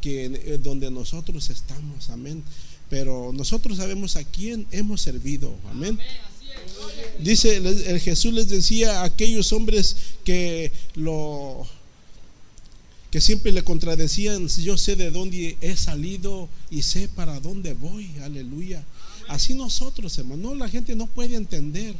que 0.00 0.58
donde 0.64 0.90
nosotros 0.90 1.48
estamos, 1.50 2.10
amén. 2.10 2.42
Pero 2.90 3.30
nosotros 3.32 3.76
sabemos 3.76 4.16
a 4.16 4.24
quién 4.24 4.66
hemos 4.72 5.00
servido, 5.00 5.54
amén. 5.70 5.96
Dice 7.20 7.54
el, 7.54 8.00
Jesús 8.00 8.32
les 8.32 8.48
decía 8.48 9.00
a 9.00 9.04
aquellos 9.04 9.52
hombres 9.52 9.94
que 10.24 10.72
lo 10.96 11.64
que 13.12 13.20
siempre 13.20 13.52
le 13.52 13.62
contradecían, 13.62 14.48
yo 14.48 14.76
sé 14.76 14.96
de 14.96 15.12
dónde 15.12 15.56
he 15.60 15.76
salido 15.76 16.48
y 16.68 16.82
sé 16.82 17.08
para 17.08 17.38
dónde 17.38 17.74
voy, 17.74 18.10
aleluya. 18.24 18.84
Así 19.28 19.54
nosotros, 19.54 20.18
hermano, 20.18 20.56
la 20.56 20.68
gente 20.68 20.96
no 20.96 21.06
puede 21.06 21.36
entender. 21.36 21.94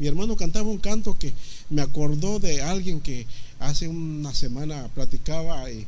Mi 0.00 0.08
hermano 0.08 0.34
cantaba 0.34 0.68
un 0.68 0.78
canto 0.78 1.16
que 1.16 1.32
me 1.70 1.82
acordó 1.82 2.40
de 2.40 2.62
alguien 2.62 3.00
que 3.00 3.26
hace 3.60 3.86
una 3.86 4.34
semana 4.34 4.88
platicaba 4.92 5.70
y 5.70 5.86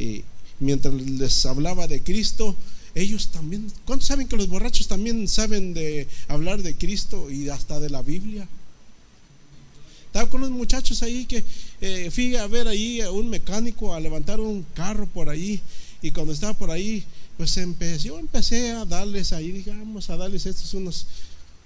y 0.00 0.24
mientras 0.58 0.94
les 0.94 1.46
hablaba 1.46 1.86
de 1.86 2.02
Cristo, 2.02 2.56
ellos 2.94 3.28
también, 3.28 3.70
¿cuántos 3.84 4.08
saben 4.08 4.26
que 4.26 4.36
los 4.36 4.48
borrachos 4.48 4.88
también 4.88 5.28
saben 5.28 5.74
de 5.74 6.08
hablar 6.28 6.62
de 6.62 6.74
Cristo 6.76 7.30
y 7.30 7.48
hasta 7.48 7.78
de 7.78 7.90
la 7.90 8.02
Biblia? 8.02 8.48
Estaba 10.06 10.28
con 10.28 10.40
los 10.40 10.50
muchachos 10.50 11.04
ahí 11.04 11.24
que 11.24 11.44
eh, 11.80 12.10
fui 12.10 12.34
a 12.34 12.46
ver 12.48 12.66
ahí 12.66 13.00
a 13.00 13.12
un 13.12 13.28
mecánico 13.28 13.94
a 13.94 14.00
levantar 14.00 14.40
un 14.40 14.64
carro 14.74 15.06
por 15.06 15.28
ahí 15.28 15.60
y 16.02 16.10
cuando 16.10 16.32
estaba 16.32 16.54
por 16.54 16.70
ahí, 16.70 17.04
pues 17.36 17.56
empecé, 17.58 18.08
yo 18.08 18.18
empecé 18.18 18.72
a 18.72 18.84
darles 18.84 19.32
ahí, 19.32 19.52
digamos, 19.52 20.10
a 20.10 20.16
darles 20.16 20.46
estos 20.46 20.72
unos, 20.74 21.06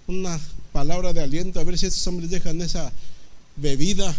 una 0.06 0.38
palabra 0.72 1.12
de 1.12 1.22
aliento, 1.22 1.60
a 1.60 1.64
ver 1.64 1.78
si 1.78 1.86
estos 1.86 2.06
hombres 2.06 2.30
dejan 2.30 2.60
esa 2.60 2.92
bebida. 3.56 4.14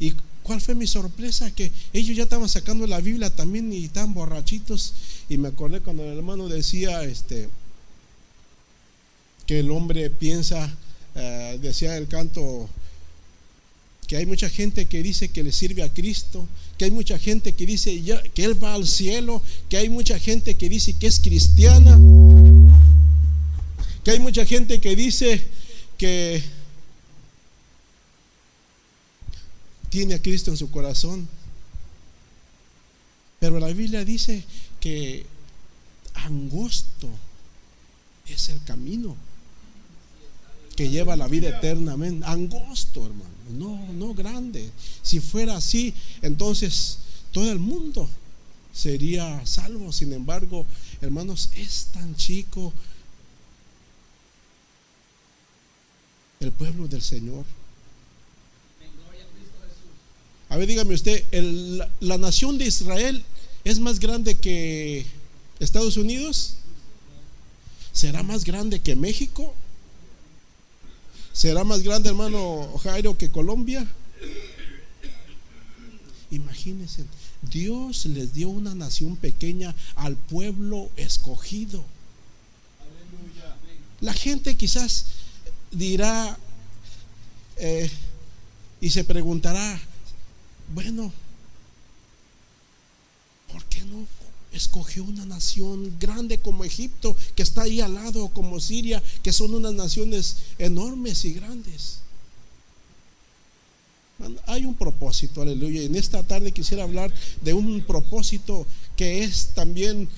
Y 0.00 0.14
¿Cuál 0.46 0.60
fue 0.60 0.76
mi 0.76 0.86
sorpresa? 0.86 1.50
Que 1.50 1.72
ellos 1.92 2.16
ya 2.16 2.22
estaban 2.22 2.48
sacando 2.48 2.86
la 2.86 3.00
Biblia 3.00 3.30
también 3.30 3.72
y 3.72 3.86
estaban 3.86 4.14
borrachitos. 4.14 4.94
Y 5.28 5.38
me 5.38 5.48
acordé 5.48 5.80
cuando 5.80 6.04
el 6.04 6.16
hermano 6.16 6.48
decía 6.48 7.02
este, 7.02 7.48
que 9.44 9.58
el 9.58 9.72
hombre 9.72 10.08
piensa, 10.08 10.72
eh, 11.16 11.58
decía 11.60 11.96
el 11.96 12.06
canto, 12.06 12.68
que 14.06 14.18
hay 14.18 14.26
mucha 14.26 14.48
gente 14.48 14.86
que 14.86 15.02
dice 15.02 15.30
que 15.30 15.42
le 15.42 15.50
sirve 15.50 15.82
a 15.82 15.92
Cristo, 15.92 16.46
que 16.78 16.84
hay 16.84 16.92
mucha 16.92 17.18
gente 17.18 17.52
que 17.52 17.66
dice 17.66 18.00
que 18.32 18.44
Él 18.44 18.62
va 18.62 18.74
al 18.74 18.86
cielo, 18.86 19.42
que 19.68 19.78
hay 19.78 19.88
mucha 19.88 20.16
gente 20.20 20.54
que 20.54 20.68
dice 20.68 20.92
que 20.92 21.08
es 21.08 21.18
cristiana, 21.18 21.98
que 24.04 24.12
hay 24.12 24.20
mucha 24.20 24.46
gente 24.46 24.80
que 24.80 24.94
dice 24.94 25.42
que 25.98 26.40
tiene 29.88 30.14
a 30.14 30.22
Cristo 30.22 30.50
en 30.50 30.56
su 30.56 30.70
corazón. 30.70 31.28
Pero 33.38 33.60
la 33.60 33.68
Biblia 33.68 34.04
dice 34.04 34.44
que 34.80 35.26
angosto 36.14 37.08
es 38.26 38.48
el 38.48 38.62
camino 38.64 39.16
que 40.76 40.88
lleva 40.90 41.14
a 41.14 41.16
la 41.16 41.28
vida 41.28 41.48
eterna. 41.48 41.96
Angosto, 42.24 43.06
hermano. 43.06 43.30
No, 43.50 43.92
no 43.92 44.14
grande. 44.14 44.70
Si 45.02 45.20
fuera 45.20 45.56
así, 45.56 45.94
entonces 46.22 46.98
todo 47.32 47.50
el 47.50 47.58
mundo 47.58 48.08
sería 48.72 49.44
salvo. 49.46 49.92
Sin 49.92 50.12
embargo, 50.12 50.66
hermanos, 51.00 51.50
es 51.56 51.86
tan 51.92 52.14
chico 52.16 52.72
el 56.40 56.52
pueblo 56.52 56.86
del 56.86 57.02
Señor. 57.02 57.44
A 60.48 60.56
ver, 60.56 60.68
dígame 60.68 60.94
usted, 60.94 61.24
¿la 62.00 62.18
nación 62.18 62.56
de 62.58 62.66
Israel 62.66 63.24
es 63.64 63.80
más 63.80 63.98
grande 63.98 64.36
que 64.36 65.04
Estados 65.58 65.96
Unidos? 65.96 66.54
¿Será 67.92 68.22
más 68.22 68.44
grande 68.44 68.80
que 68.80 68.94
México? 68.94 69.54
¿Será 71.32 71.64
más 71.64 71.82
grande, 71.82 72.10
hermano 72.10 72.78
Jairo, 72.82 73.18
que 73.18 73.30
Colombia? 73.30 73.86
Imagínense, 76.30 77.04
Dios 77.42 78.06
les 78.06 78.32
dio 78.32 78.48
una 78.48 78.74
nación 78.74 79.16
pequeña 79.16 79.74
al 79.96 80.16
pueblo 80.16 80.90
escogido. 80.96 81.84
La 84.00 84.12
gente 84.12 84.56
quizás 84.56 85.06
dirá 85.70 86.38
eh, 87.56 87.90
y 88.80 88.90
se 88.90 89.04
preguntará, 89.04 89.80
bueno, 90.74 91.12
¿por 93.52 93.64
qué 93.66 93.82
no 93.82 94.06
escogió 94.52 95.04
una 95.04 95.26
nación 95.26 95.96
grande 96.00 96.38
como 96.38 96.64
Egipto, 96.64 97.16
que 97.34 97.42
está 97.42 97.62
ahí 97.62 97.80
al 97.80 97.94
lado, 97.94 98.28
como 98.28 98.60
Siria, 98.60 99.02
que 99.22 99.32
son 99.32 99.54
unas 99.54 99.74
naciones 99.74 100.36
enormes 100.58 101.24
y 101.24 101.34
grandes? 101.34 102.00
Hay 104.46 104.64
un 104.64 104.74
propósito, 104.74 105.42
aleluya. 105.42 105.82
En 105.82 105.94
esta 105.94 106.22
tarde 106.22 106.52
quisiera 106.52 106.84
hablar 106.84 107.12
de 107.42 107.52
un 107.52 107.82
propósito 107.82 108.66
que 108.96 109.24
es 109.24 109.48
también 109.48 110.08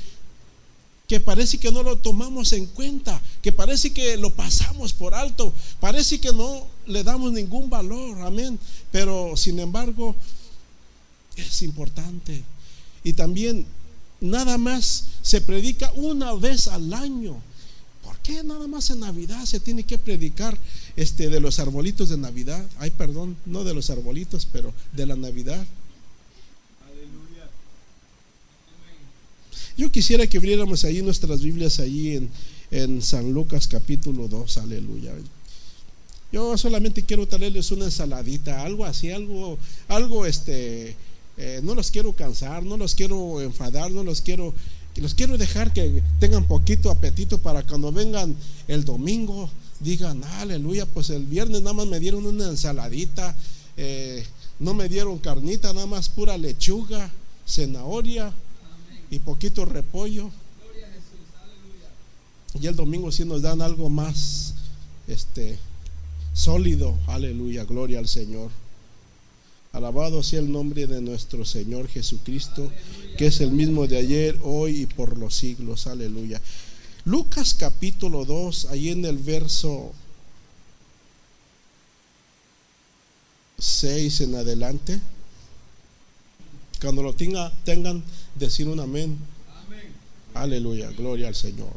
que 1.09 1.21
parece 1.21 1.59
que 1.59 1.73
no 1.73 1.83
lo 1.83 1.97
tomamos 1.97 2.53
en 2.53 2.67
cuenta, 2.67 3.21
que 3.41 3.51
parece 3.51 3.93
que 3.93 4.19
lo 4.19 4.31
pasamos 4.31 4.93
por 4.93 5.15
alto, 5.15 5.55
parece 5.81 6.21
que 6.21 6.33
no 6.33 6.67
le 6.87 7.03
damos 7.03 7.33
ningún 7.33 7.71
valor, 7.71 8.21
amén. 8.21 8.59
Pero 8.93 9.35
sin 9.35 9.59
embargo, 9.59 10.15
es 11.43 11.63
importante. 11.63 12.43
Y 13.05 13.13
también 13.13 13.67
nada 14.21 14.59
más 14.59 15.05
se 15.23 15.41
predica 15.41 15.93
una 15.95 16.35
vez 16.35 16.69
al 16.69 16.93
año. 16.93 17.37
¿Por 18.03 18.17
qué 18.19 18.43
nada 18.43 18.67
más 18.67 18.91
en 18.91 19.01
Navidad 19.01 19.45
se 19.45 19.61
tiene 19.61 19.83
que 19.83 19.99
predicar 19.99 20.57
este 20.97 21.29
de 21.29 21.41
los 21.41 21.59
arbolitos 21.59 22.09
de 22.09 22.17
Navidad? 22.17 22.65
Ay, 22.79 22.91
perdón, 22.91 23.37
no 23.47 23.65
de 23.65 23.75
los 23.75 23.91
arbolitos, 23.91 24.47
pero 24.51 24.73
de 24.93 25.07
la 25.07 25.17
Navidad. 25.17 25.65
Yo 29.77 29.93
quisiera 29.93 30.27
que 30.27 30.39
abriéramos 30.39 30.85
ahí 30.85 31.03
nuestras 31.03 31.41
Biblias 31.41 31.79
ahí 31.79 32.17
en, 32.17 32.31
en 32.73 33.01
San 33.01 33.33
Lucas 33.33 33.69
capítulo 33.69 34.27
2, 34.27 34.59
aleluya. 34.59 35.13
Yo 36.33 36.59
solamente 36.59 37.05
quiero 37.05 37.27
traerles 37.27 37.71
una 37.71 37.85
ensaladita, 37.85 38.63
algo 38.63 38.85
así, 38.85 39.11
algo, 39.11 39.57
algo 39.87 40.27
este, 40.27 40.97
eh, 41.41 41.61
no 41.63 41.77
los 41.77 41.93
quiero 41.93 42.13
cansar, 42.15 42.65
no 42.65 42.77
los 42.77 42.97
quiero 42.97 43.41
enfadar, 43.41 43.93
no 43.93 44.03
los 44.03 44.21
quiero, 44.21 44.53
los 44.97 45.15
quiero 45.15 45.39
dejar 45.39 45.73
que 45.73 46.03
tengan 46.19 46.45
poquito 46.49 46.91
apetito 46.91 47.39
para 47.39 47.63
cuando 47.63 47.93
vengan 47.93 48.35
el 48.67 48.85
domingo, 48.85 49.49
digan, 49.79 50.25
aleluya, 50.25 50.85
pues 50.87 51.11
el 51.11 51.25
viernes 51.27 51.63
nada 51.63 51.75
más 51.75 51.87
me 51.87 52.01
dieron 52.01 52.27
una 52.27 52.49
ensaladita, 52.49 53.37
eh, 53.77 54.27
no 54.59 54.75
me 54.75 54.89
dieron 54.89 55.19
carnita, 55.19 55.73
nada 55.73 55.87
más 55.87 56.09
pura 56.09 56.37
lechuga, 56.37 57.09
zanahoria 57.47 58.33
y 59.09 59.21
poquito 59.21 59.65
repollo. 59.65 60.31
Y 62.61 62.67
el 62.67 62.75
domingo 62.75 63.13
sí 63.13 63.25
nos 63.25 63.43
dan 63.43 63.63
algo 63.63 63.89
más 63.89 64.55
este 65.07 65.57
sólido, 66.33 66.99
aleluya, 67.07 67.63
gloria 67.65 68.01
al 68.01 68.09
Señor. 68.09 68.51
Alabado 69.79 70.25
sea 70.25 70.41
el 70.41 70.51
nombre 70.51 70.89
de 70.89 71.01
nuestro 71.01 71.45
Señor 71.45 71.87
Jesucristo, 71.87 72.69
que 73.17 73.29
es 73.29 73.41
el 73.41 73.53
mismo 73.53 73.87
de 73.87 73.99
ayer, 73.99 74.37
hoy 74.43 74.81
y 74.81 74.87
por 74.87 75.17
los 75.17 75.37
siglos. 75.37 75.87
Aleluya. 75.87 76.41
Lucas 77.05 77.55
capítulo 77.55 78.25
2, 78.25 78.65
ahí 78.71 78.89
en 78.89 79.05
el 79.05 79.19
verso 79.19 79.93
6 83.61 84.23
en 84.23 84.35
adelante. 84.35 85.01
Cuando 86.81 87.05
lo 87.05 87.13
tenga, 87.13 87.53
tengan, 87.63 88.03
decir 88.35 88.67
un 88.67 88.81
amén. 88.81 89.17
Aleluya, 90.35 90.91
gloria 90.91 91.29
al 91.29 91.37
Señor. 91.37 91.77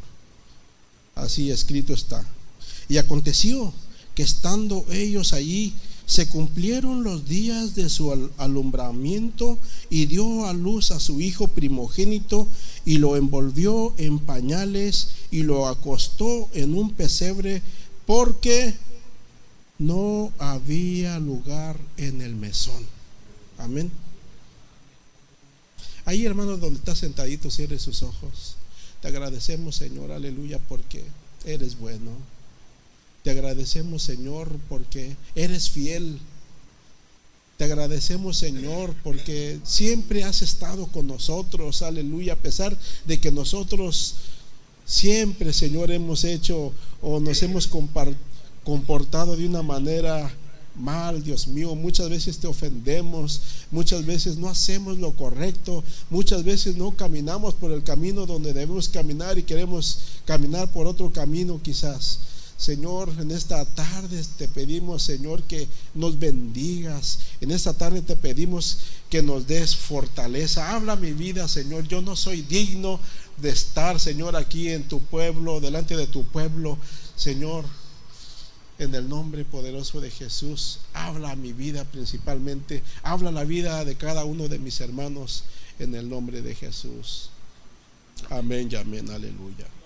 Así 1.13 1.51
escrito 1.51 1.93
está. 1.93 2.25
Y 2.89 2.97
aconteció 2.97 3.71
que 4.15 4.23
estando 4.23 4.87
ellos 4.89 5.33
allí, 5.33 5.75
se 6.05 6.27
cumplieron 6.27 7.03
los 7.03 7.27
días 7.27 7.75
de 7.75 7.89
su 7.89 8.11
alumbramiento 8.37 9.57
y 9.89 10.05
dio 10.07 10.45
a 10.45 10.53
luz 10.53 10.91
a 10.91 10.99
su 10.99 11.21
hijo 11.21 11.47
primogénito 11.47 12.47
y 12.85 12.97
lo 12.97 13.15
envolvió 13.15 13.93
en 13.97 14.19
pañales 14.19 15.09
y 15.31 15.43
lo 15.43 15.67
acostó 15.67 16.49
en 16.53 16.75
un 16.75 16.91
pesebre 16.91 17.61
porque 18.05 18.75
no 19.79 20.31
había 20.37 21.17
lugar 21.19 21.79
en 21.97 22.21
el 22.21 22.35
mesón. 22.35 22.85
Amén. 23.57 23.91
Ahí, 26.05 26.25
hermano, 26.25 26.57
donde 26.57 26.79
está 26.79 26.95
sentadito, 26.95 27.49
cierre 27.49 27.79
sus 27.79 28.03
ojos. 28.03 28.57
Te 29.01 29.07
agradecemos, 29.07 29.75
Señor, 29.75 30.11
aleluya, 30.11 30.59
porque 30.67 31.03
eres 31.45 31.79
bueno. 31.79 32.11
Te 33.23 33.31
agradecemos, 33.31 34.01
Señor, 34.01 34.49
porque 34.67 35.15
eres 35.35 35.69
fiel. 35.69 36.19
Te 37.57 37.65
agradecemos, 37.65 38.37
Señor, 38.37 38.95
porque 39.03 39.59
siempre 39.63 40.23
has 40.23 40.41
estado 40.41 40.87
con 40.87 41.05
nosotros, 41.05 41.83
aleluya, 41.83 42.33
a 42.33 42.37
pesar 42.37 42.75
de 43.05 43.19
que 43.19 43.31
nosotros 43.31 44.15
siempre, 44.85 45.53
Señor, 45.53 45.91
hemos 45.91 46.23
hecho 46.23 46.73
o 47.01 47.19
nos 47.19 47.43
hemos 47.43 47.69
comportado 48.63 49.37
de 49.37 49.45
una 49.45 49.61
manera 49.61 50.35
mal, 50.75 51.23
Dios 51.23 51.47
mío. 51.47 51.75
Muchas 51.75 52.09
veces 52.09 52.39
te 52.39 52.47
ofendemos, 52.47 53.41
muchas 53.69 54.05
veces 54.05 54.37
no 54.37 54.49
hacemos 54.49 54.97
lo 54.97 55.11
correcto, 55.11 55.83
muchas 56.09 56.43
veces 56.43 56.75
no 56.77 56.91
caminamos 56.91 57.53
por 57.53 57.71
el 57.71 57.83
camino 57.83 58.25
donde 58.25 58.53
debemos 58.53 58.89
caminar 58.89 59.37
y 59.37 59.43
queremos 59.43 59.99
caminar 60.25 60.71
por 60.71 60.87
otro 60.87 61.11
camino 61.11 61.59
quizás. 61.61 62.19
Señor, 62.61 63.09
en 63.17 63.31
esta 63.31 63.65
tarde 63.65 64.23
te 64.37 64.47
pedimos, 64.47 65.01
Señor, 65.01 65.41
que 65.41 65.67
nos 65.95 66.19
bendigas. 66.19 67.17
En 67.41 67.49
esta 67.49 67.73
tarde 67.73 68.03
te 68.03 68.15
pedimos 68.15 68.77
que 69.09 69.23
nos 69.23 69.47
des 69.47 69.75
fortaleza. 69.75 70.75
Habla 70.75 70.95
mi 70.95 71.11
vida, 71.11 71.47
Señor. 71.47 71.87
Yo 71.87 72.03
no 72.03 72.15
soy 72.15 72.43
digno 72.43 72.99
de 73.37 73.49
estar, 73.49 73.99
Señor, 73.99 74.35
aquí 74.35 74.69
en 74.69 74.87
tu 74.87 74.99
pueblo, 74.99 75.59
delante 75.59 75.97
de 75.97 76.05
tu 76.05 76.23
pueblo. 76.25 76.77
Señor, 77.15 77.65
en 78.77 78.93
el 78.93 79.09
nombre 79.09 79.43
poderoso 79.43 79.99
de 79.99 80.11
Jesús, 80.11 80.81
habla 80.93 81.35
mi 81.35 81.53
vida 81.53 81.83
principalmente. 81.85 82.83
Habla 83.01 83.31
la 83.31 83.43
vida 83.43 83.83
de 83.85 83.95
cada 83.95 84.23
uno 84.23 84.47
de 84.49 84.59
mis 84.59 84.81
hermanos 84.81 85.45
en 85.79 85.95
el 85.95 86.07
nombre 86.07 86.43
de 86.43 86.53
Jesús. 86.53 87.31
Amén 88.29 88.69
y 88.71 88.75
amén. 88.75 89.09
Aleluya. 89.09 89.80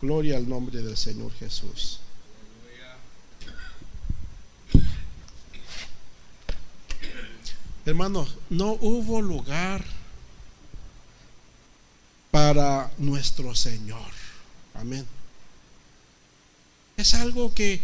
Gloria 0.00 0.36
al 0.36 0.48
nombre 0.48 0.82
del 0.82 0.96
Señor 0.96 1.32
Jesús. 1.34 2.00
Hermanos, 7.84 8.36
no 8.48 8.72
hubo 8.80 9.20
lugar 9.20 9.84
para 12.30 12.92
nuestro 12.98 13.54
Señor. 13.54 14.12
Amén. 14.74 15.04
Es 16.96 17.14
algo 17.14 17.52
que 17.52 17.80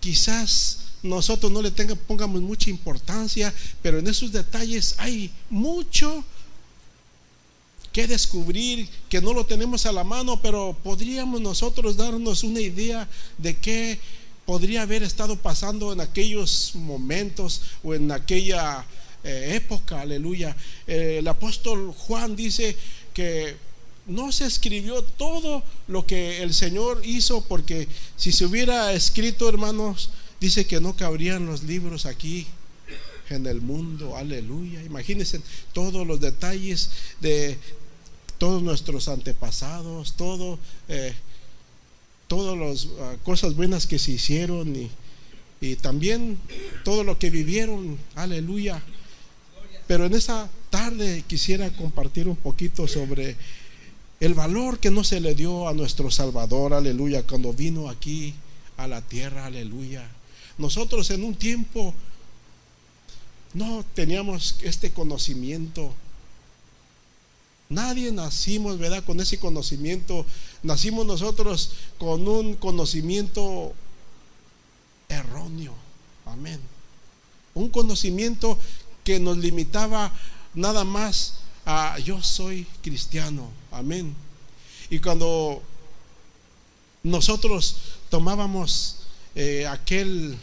quizás 0.00 0.88
nosotros 1.02 1.50
no 1.50 1.62
le 1.62 1.70
pongamos 1.70 2.42
mucha 2.42 2.70
importancia, 2.70 3.54
pero 3.82 3.98
en 3.98 4.08
esos 4.08 4.32
detalles 4.32 4.94
hay 4.98 5.32
mucho 5.48 6.24
que 7.98 8.06
descubrir, 8.06 8.88
que 9.08 9.20
no 9.20 9.32
lo 9.32 9.44
tenemos 9.44 9.84
a 9.84 9.90
la 9.90 10.04
mano, 10.04 10.40
pero 10.40 10.76
podríamos 10.84 11.40
nosotros 11.40 11.96
darnos 11.96 12.44
una 12.44 12.60
idea 12.60 13.08
de 13.38 13.56
qué 13.56 13.98
podría 14.46 14.82
haber 14.82 15.02
estado 15.02 15.34
pasando 15.34 15.92
en 15.92 16.00
aquellos 16.00 16.76
momentos 16.76 17.60
o 17.82 17.96
en 17.96 18.12
aquella 18.12 18.86
eh, 19.24 19.54
época, 19.56 20.00
aleluya. 20.00 20.56
Eh, 20.86 21.16
el 21.18 21.26
apóstol 21.26 21.92
Juan 21.92 22.36
dice 22.36 22.76
que 23.12 23.56
no 24.06 24.30
se 24.30 24.46
escribió 24.46 25.02
todo 25.02 25.64
lo 25.88 26.06
que 26.06 26.40
el 26.40 26.54
Señor 26.54 27.00
hizo, 27.04 27.42
porque 27.48 27.88
si 28.16 28.30
se 28.30 28.44
hubiera 28.44 28.92
escrito, 28.92 29.48
hermanos, 29.48 30.10
dice 30.40 30.68
que 30.68 30.80
no 30.80 30.94
cabrían 30.94 31.46
los 31.46 31.64
libros 31.64 32.06
aquí 32.06 32.46
en 33.30 33.46
el 33.46 33.60
mundo, 33.60 34.16
aleluya. 34.16 34.82
Imagínense 34.82 35.40
todos 35.72 36.06
los 36.06 36.20
detalles 36.20 36.90
de 37.20 37.58
todos 38.38 38.62
nuestros 38.62 39.08
antepasados, 39.08 40.14
todo, 40.14 40.58
eh, 40.88 41.12
todas 42.28 42.56
las 42.56 42.88
ah, 43.00 43.16
cosas 43.24 43.54
buenas 43.54 43.86
que 43.86 43.98
se 43.98 44.12
hicieron 44.12 44.74
y, 44.74 44.90
y 45.60 45.76
también 45.76 46.38
todo 46.84 47.04
lo 47.04 47.18
que 47.18 47.30
vivieron, 47.30 47.98
aleluya. 48.14 48.82
Pero 49.86 50.06
en 50.06 50.14
esta 50.14 50.48
tarde 50.70 51.24
quisiera 51.26 51.70
compartir 51.70 52.28
un 52.28 52.36
poquito 52.36 52.86
sobre 52.86 53.36
el 54.20 54.34
valor 54.34 54.78
que 54.78 54.90
no 54.90 55.04
se 55.04 55.20
le 55.20 55.34
dio 55.34 55.68
a 55.68 55.74
nuestro 55.74 56.10
Salvador, 56.10 56.74
aleluya, 56.74 57.22
cuando 57.22 57.52
vino 57.52 57.88
aquí 57.88 58.34
a 58.76 58.86
la 58.86 59.00
tierra, 59.00 59.46
aleluya. 59.46 60.08
Nosotros 60.58 61.10
en 61.10 61.24
un 61.24 61.34
tiempo 61.34 61.94
no 63.54 63.84
teníamos 63.94 64.56
este 64.62 64.90
conocimiento 64.90 65.94
Nadie 67.68 68.12
nacimos, 68.12 68.78
¿verdad? 68.78 69.04
Con 69.04 69.20
ese 69.20 69.38
conocimiento. 69.38 70.24
Nacimos 70.62 71.04
nosotros 71.04 71.72
con 71.98 72.26
un 72.26 72.54
conocimiento 72.54 73.74
erróneo. 75.08 75.74
Amén. 76.24 76.60
Un 77.54 77.68
conocimiento 77.68 78.58
que 79.04 79.20
nos 79.20 79.38
limitaba 79.38 80.12
nada 80.54 80.84
más 80.84 81.34
a 81.66 81.98
yo 81.98 82.22
soy 82.22 82.66
cristiano. 82.82 83.50
Amén. 83.70 84.14
Y 84.90 84.98
cuando 85.00 85.62
nosotros 87.02 87.76
tomábamos 88.08 88.96
eh, 89.34 89.66
aquel 89.66 90.38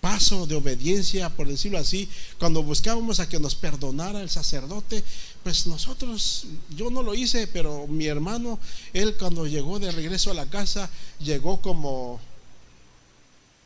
paso 0.00 0.46
de 0.46 0.54
obediencia, 0.54 1.28
por 1.30 1.48
decirlo 1.48 1.78
así, 1.78 2.08
cuando 2.38 2.62
buscábamos 2.62 3.20
a 3.20 3.28
que 3.28 3.40
nos 3.40 3.54
perdonara 3.54 4.22
el 4.22 4.30
sacerdote, 4.30 5.02
pues 5.42 5.66
nosotros, 5.66 6.46
yo 6.76 6.90
no 6.90 7.02
lo 7.02 7.14
hice, 7.14 7.46
pero 7.48 7.86
mi 7.86 8.06
hermano, 8.06 8.58
él 8.92 9.16
cuando 9.18 9.46
llegó 9.46 9.78
de 9.78 9.90
regreso 9.90 10.30
a 10.30 10.34
la 10.34 10.46
casa, 10.46 10.88
llegó 11.18 11.60
como, 11.60 12.20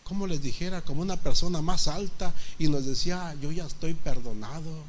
como 0.05 0.27
les 0.27 0.43
dijera, 0.43 0.83
como 0.83 1.03
una 1.03 1.17
persona 1.17 1.61
más 1.61 1.87
alta 1.89 2.35
y 2.59 2.69
nos 2.69 2.87
decía, 2.87 3.37
yo 3.41 3.53
ya 3.53 3.67
estoy 3.67 3.95
perdonado. 3.95 4.85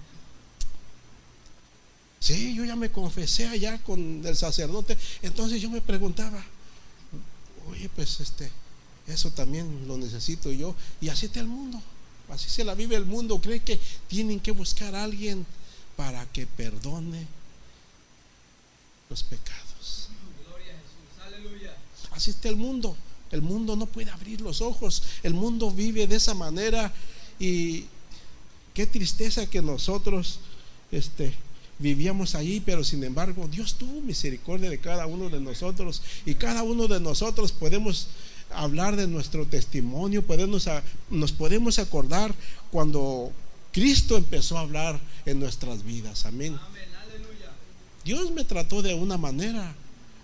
Sí, 2.19 2.55
yo 2.55 2.63
ya 2.63 2.77
me 2.77 2.89
confesé 2.89 3.49
allá 3.49 3.83
con 3.83 4.25
el 4.25 4.37
sacerdote. 4.37 4.97
Entonces 5.21 5.61
yo 5.61 5.69
me 5.69 5.81
preguntaba, 5.81 6.41
oye, 7.69 7.89
pues 7.93 8.21
este, 8.21 8.49
eso 9.07 9.31
también 9.31 9.87
lo 9.87 9.97
necesito 9.97 10.51
yo. 10.51 10.75
Y 11.01 11.09
así 11.09 11.25
está 11.25 11.39
el 11.39 11.47
mundo. 11.47 11.81
Así 12.29 12.49
se 12.49 12.63
la 12.63 12.73
vive 12.73 12.95
el 12.95 13.05
mundo. 13.05 13.39
Cree 13.39 13.59
que 13.59 13.79
tienen 14.07 14.39
que 14.39 14.51
buscar 14.51 14.95
a 14.95 15.03
alguien 15.03 15.45
para 15.95 16.25
que 16.27 16.47
perdone 16.47 17.27
los 19.09 19.23
pecados. 19.23 20.09
Así 22.11 22.31
está 22.31 22.49
el 22.49 22.55
mundo. 22.55 22.95
El 23.31 23.41
mundo 23.41 23.75
no 23.75 23.87
puede 23.87 24.11
abrir 24.11 24.41
los 24.41 24.61
ojos. 24.61 25.03
El 25.23 25.33
mundo 25.33 25.71
vive 25.71 26.07
de 26.07 26.15
esa 26.15 26.33
manera. 26.33 26.93
Y 27.39 27.85
qué 28.73 28.87
tristeza 28.87 29.49
que 29.49 29.61
nosotros 29.61 30.39
este, 30.91 31.33
vivíamos 31.79 32.35
ahí, 32.35 32.59
pero 32.59 32.83
sin 32.83 33.03
embargo 33.03 33.47
Dios 33.47 33.75
tuvo 33.75 34.01
misericordia 34.01 34.69
de 34.69 34.79
cada 34.79 35.07
uno 35.07 35.29
de 35.29 35.39
nosotros. 35.39 36.01
Y 36.25 36.35
cada 36.35 36.63
uno 36.63 36.87
de 36.87 36.99
nosotros 36.99 37.51
podemos 37.51 38.07
hablar 38.55 38.95
de 38.95 39.07
nuestro 39.07 39.45
testimonio, 39.45 40.25
podemos, 40.25 40.69
nos 41.09 41.31
podemos 41.31 41.79
acordar 41.79 42.33
cuando 42.71 43.31
Cristo 43.71 44.17
empezó 44.17 44.57
a 44.57 44.61
hablar 44.61 44.99
en 45.25 45.39
nuestras 45.39 45.83
vidas. 45.83 46.25
Amén. 46.25 46.57
Dios 48.05 48.31
me 48.31 48.43
trató 48.43 48.81
de 48.81 48.93
una 48.93 49.17
manera. 49.17 49.75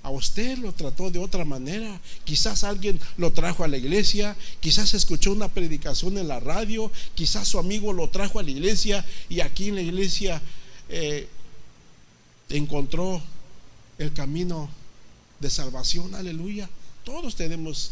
A 0.01 0.11
usted 0.11 0.57
lo 0.59 0.71
trató 0.71 1.11
de 1.11 1.19
otra 1.19 1.43
manera. 1.43 1.99
Quizás 2.23 2.63
alguien 2.63 2.99
lo 3.17 3.33
trajo 3.33 3.63
a 3.63 3.67
la 3.67 3.77
iglesia, 3.77 4.35
quizás 4.61 4.93
escuchó 4.93 5.33
una 5.33 5.49
predicación 5.49 6.17
en 6.17 6.29
la 6.29 6.39
radio, 6.39 6.89
quizás 7.15 7.49
su 7.49 7.59
amigo 7.59 7.91
lo 7.91 8.09
trajo 8.09 8.39
a 8.39 8.43
la 8.43 8.51
iglesia 8.51 9.05
y 9.27 9.41
aquí 9.41 9.69
en 9.69 9.75
la 9.75 9.81
iglesia 9.81 10.41
eh, 10.87 11.27
encontró 12.49 13.21
el 13.97 14.13
camino 14.13 14.69
de 15.39 15.49
salvación. 15.49 16.15
Aleluya. 16.15 16.69
Todos 17.03 17.35
tenemos 17.35 17.91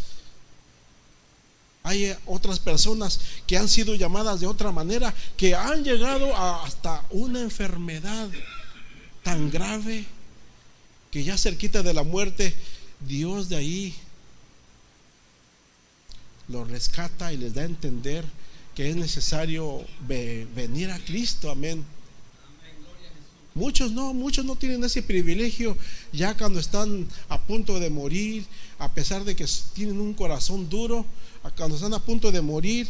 hay 1.88 2.06
eh, 2.06 2.17
otras 2.25 2.60
personas 2.60 3.20
que 3.46 3.58
han 3.58 3.70
sido 3.70 3.96
llamadas 3.96 4.39
de 4.39 4.48
otra 4.48 4.72
manera, 4.72 5.13
que 5.38 5.56
han 5.56 5.84
llegado 5.84 6.36
hasta 6.36 7.03
una 7.10 7.41
enfermedad 7.41 8.29
tan 9.24 9.50
grave 9.50 10.06
que 11.12 11.24
ya 11.24 11.38
cerquita 11.38 11.84
de 11.84 11.94
la 11.94 12.03
muerte, 12.03 12.53
Dios 13.00 13.50
de 13.50 13.56
ahí 13.56 13.96
lo 16.48 16.65
rescata 16.65 17.32
y 17.34 17.38
les 17.38 17.53
da 17.53 17.62
a 17.62 17.65
entender 17.65 18.24
que 18.75 18.89
es 18.89 18.96
necesario 18.96 19.84
venir 20.08 20.91
a 20.91 21.00
Cristo, 21.00 21.50
amén. 21.50 21.84
Muchos 23.56 23.91
no, 23.91 24.13
muchos 24.13 24.46
no 24.46 24.56
tienen 24.56 24.84
ese 24.84 25.01
privilegio 25.01 25.75
ya 26.13 26.38
cuando 26.38 26.60
están 26.60 27.08
a 27.27 27.41
punto 27.41 27.79
de 27.79 27.89
morir, 27.89 28.46
a 28.77 28.94
pesar 28.94 29.24
de 29.24 29.36
que 29.36 29.48
tienen 29.74 30.00
un 30.00 30.13
corazón 30.13 30.70
duro, 30.70 31.08
cuando 31.55 31.75
están 31.75 31.93
a 31.93 31.99
punto 31.99 32.31
de 32.31 32.41
morir, 32.41 32.87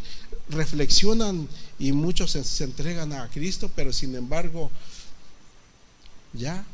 reflexionan 0.50 1.48
y 1.80 1.92
muchos 1.92 2.32
se, 2.32 2.64
entregan 2.64 3.14
a 3.14 3.30
Cristo, 3.30 3.70
pero 3.76 3.92
sin 3.92 4.16
embargo, 4.16 4.72
ya, 6.34 6.66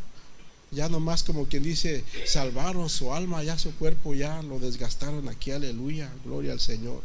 ya 0.72 0.90
nomás 0.90 1.24
como 1.24 1.46
quien 1.46 1.64
dice, 1.64 2.04
salvaron 2.26 2.90
su 2.90 3.14
alma, 3.14 3.44
ya 3.44 3.58
su 3.58 3.74
cuerpo 3.76 4.14
ya 4.14 4.42
lo 4.44 4.60
desgastaron 4.60 5.28
aquí, 5.30 5.52
aleluya, 5.52 6.12
gloria 6.24 6.54
al 6.54 6.60
Señor. 6.60 7.02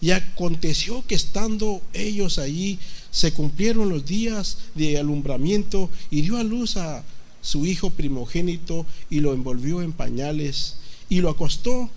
Y 0.00 0.12
aconteció 0.12 1.06
que 1.06 1.14
estando 1.14 1.82
ellos 1.92 2.38
allí, 2.38 2.78
se 3.10 3.34
cumplieron 3.34 3.90
los 3.90 4.06
días 4.06 4.58
de 4.74 4.98
alumbramiento 4.98 5.90
y 6.10 6.22
dio 6.22 6.38
a 6.38 6.42
luz 6.42 6.76
a 6.76 7.04
su 7.42 7.66
hijo 7.66 7.90
primogénito 7.90 8.86
y 9.10 9.20
lo 9.20 9.32
envolvió 9.32 9.82
en 9.82 9.92
pañales 9.92 10.76
y 11.08 11.20
lo 11.20 11.30
acostó 11.30 11.90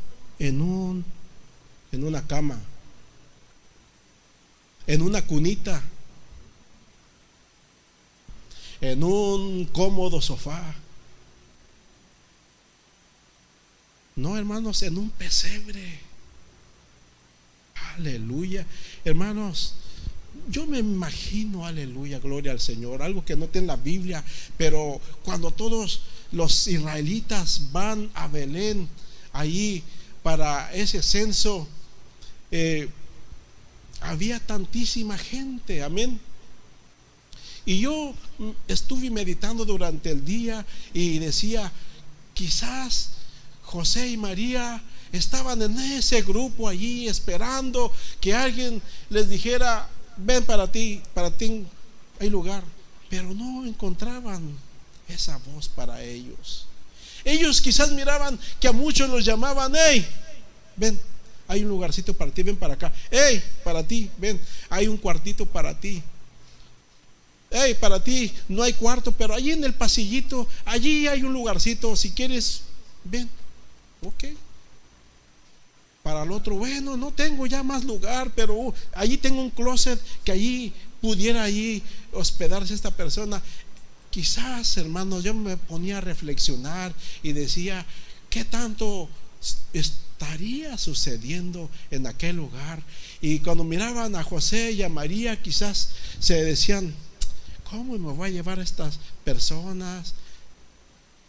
en 0.48 0.62
un 0.62 1.06
en 1.92 2.04
una 2.04 2.26
cama, 2.26 2.60
en 4.88 5.02
una 5.04 5.26
cunita, 5.26 5.82
en 8.82 9.04
un 9.04 9.66
cómodo 9.66 10.20
sofá. 10.20 10.76
No, 14.16 14.38
hermanos, 14.38 14.82
en 14.82 14.98
un 14.98 15.12
pesebre. 15.12 16.00
Aleluya. 17.96 18.66
Hermanos, 19.06 19.76
yo 20.50 20.66
me 20.66 20.80
imagino, 20.80 21.68
aleluya, 21.68 22.18
gloria 22.18 22.52
al 22.52 22.60
Señor, 22.60 23.04
algo 23.04 23.24
que 23.24 23.36
no 23.36 23.48
tiene 23.48 23.68
la 23.68 23.76
Biblia, 23.76 24.24
pero 24.58 25.00
cuando 25.24 25.52
todos 25.52 26.02
los 26.32 26.68
israelitas 26.68 27.72
van 27.72 28.10
a 28.16 28.28
Belén, 28.28 28.90
ahí 29.32 29.84
para 30.24 30.74
ese 30.74 31.04
censo, 31.04 31.68
eh, 32.52 32.90
había 34.02 34.40
tantísima 34.40 35.18
gente, 35.18 35.84
amén. 35.84 36.20
Y 37.66 37.80
yo 37.80 38.14
estuve 38.68 39.10
meditando 39.10 39.64
durante 39.66 40.12
el 40.12 40.26
día 40.26 40.66
y 40.94 41.20
decía, 41.20 41.72
quizás 42.34 43.12
José 43.64 44.10
y 44.10 44.18
María 44.18 44.82
estaban 45.12 45.62
en 45.62 45.78
ese 45.80 46.22
grupo 46.22 46.68
allí 46.68 47.08
esperando 47.08 47.92
que 48.20 48.34
alguien 48.34 48.82
les 49.10 49.30
dijera, 49.30 49.90
ven 50.18 50.44
para 50.46 50.72
ti, 50.72 51.02
para 51.14 51.32
ti 51.32 51.66
hay 52.20 52.30
lugar. 52.30 52.64
Pero 53.10 53.34
no 53.34 53.66
encontraban 53.66 54.58
esa 55.08 55.38
voz 55.38 55.70
para 55.70 56.04
ellos. 56.04 56.68
Ellos 57.26 57.62
quizás 57.62 57.92
miraban 57.92 58.40
que 58.60 58.68
a 58.68 58.72
muchos 58.72 59.10
los 59.10 59.24
llamaban, 59.24 59.74
hey, 59.76 60.06
ven, 60.76 61.00
hay 61.48 61.64
un 61.64 61.70
lugarcito 61.70 62.14
para 62.14 62.32
ti, 62.32 62.44
ven 62.44 62.58
para 62.58 62.74
acá. 62.74 62.92
Hey, 63.12 63.42
para 63.64 63.84
ti, 63.84 64.10
ven, 64.18 64.40
hay 64.70 64.88
un 64.88 64.98
cuartito 64.98 65.46
para 65.46 65.80
ti. 65.80 66.02
Hey, 67.50 67.76
para 67.80 68.04
ti 68.04 68.34
no 68.48 68.64
hay 68.64 68.74
cuarto, 68.74 69.12
pero 69.12 69.34
allí 69.34 69.52
en 69.52 69.64
el 69.64 69.74
pasillito, 69.74 70.48
allí 70.66 71.08
hay 71.08 71.24
un 71.24 71.34
lugarcito, 71.34 71.96
si 71.96 72.12
quieres, 72.12 72.62
ven. 73.04 73.30
Ok, 74.02 74.26
para 76.04 76.24
el 76.24 76.32
otro, 76.34 76.56
bueno, 76.56 76.98
no 76.98 77.12
tengo 77.12 77.48
ya 77.48 77.64
más 77.64 77.86
lugar, 77.86 78.30
pero 78.36 78.54
uh, 78.54 78.74
allí 78.94 79.18
tengo 79.18 79.42
un 79.42 79.50
closet 79.50 79.98
que 80.26 80.34
allí 80.34 80.74
pudiera 81.02 81.44
allí 81.44 81.82
hospedarse 82.12 82.74
esta 82.74 82.92
persona. 82.92 83.42
Quizás, 84.14 84.78
hermanos, 84.78 85.24
yo 85.24 85.34
me 85.34 85.58
ponía 85.58 85.98
a 85.98 86.02
reflexionar 86.02 86.94
y 87.24 87.34
decía, 87.34 87.84
¿qué 88.30 88.46
tanto 88.46 89.10
estaría 89.74 90.78
sucediendo 90.78 91.68
en 91.90 92.06
aquel 92.06 92.36
lugar? 92.36 92.84
Y 93.22 93.40
cuando 93.40 93.64
miraban 93.64 94.16
a 94.16 94.22
José 94.22 94.74
y 94.74 94.84
a 94.84 94.90
María, 94.90 95.42
quizás 95.42 95.90
se 96.20 96.44
decían, 96.44 96.94
¿cómo 97.68 97.98
me 97.98 98.14
voy 98.14 98.30
a 98.30 98.34
llevar 98.34 98.60
a 98.60 98.64
estas 98.64 99.00
personas? 99.24 100.14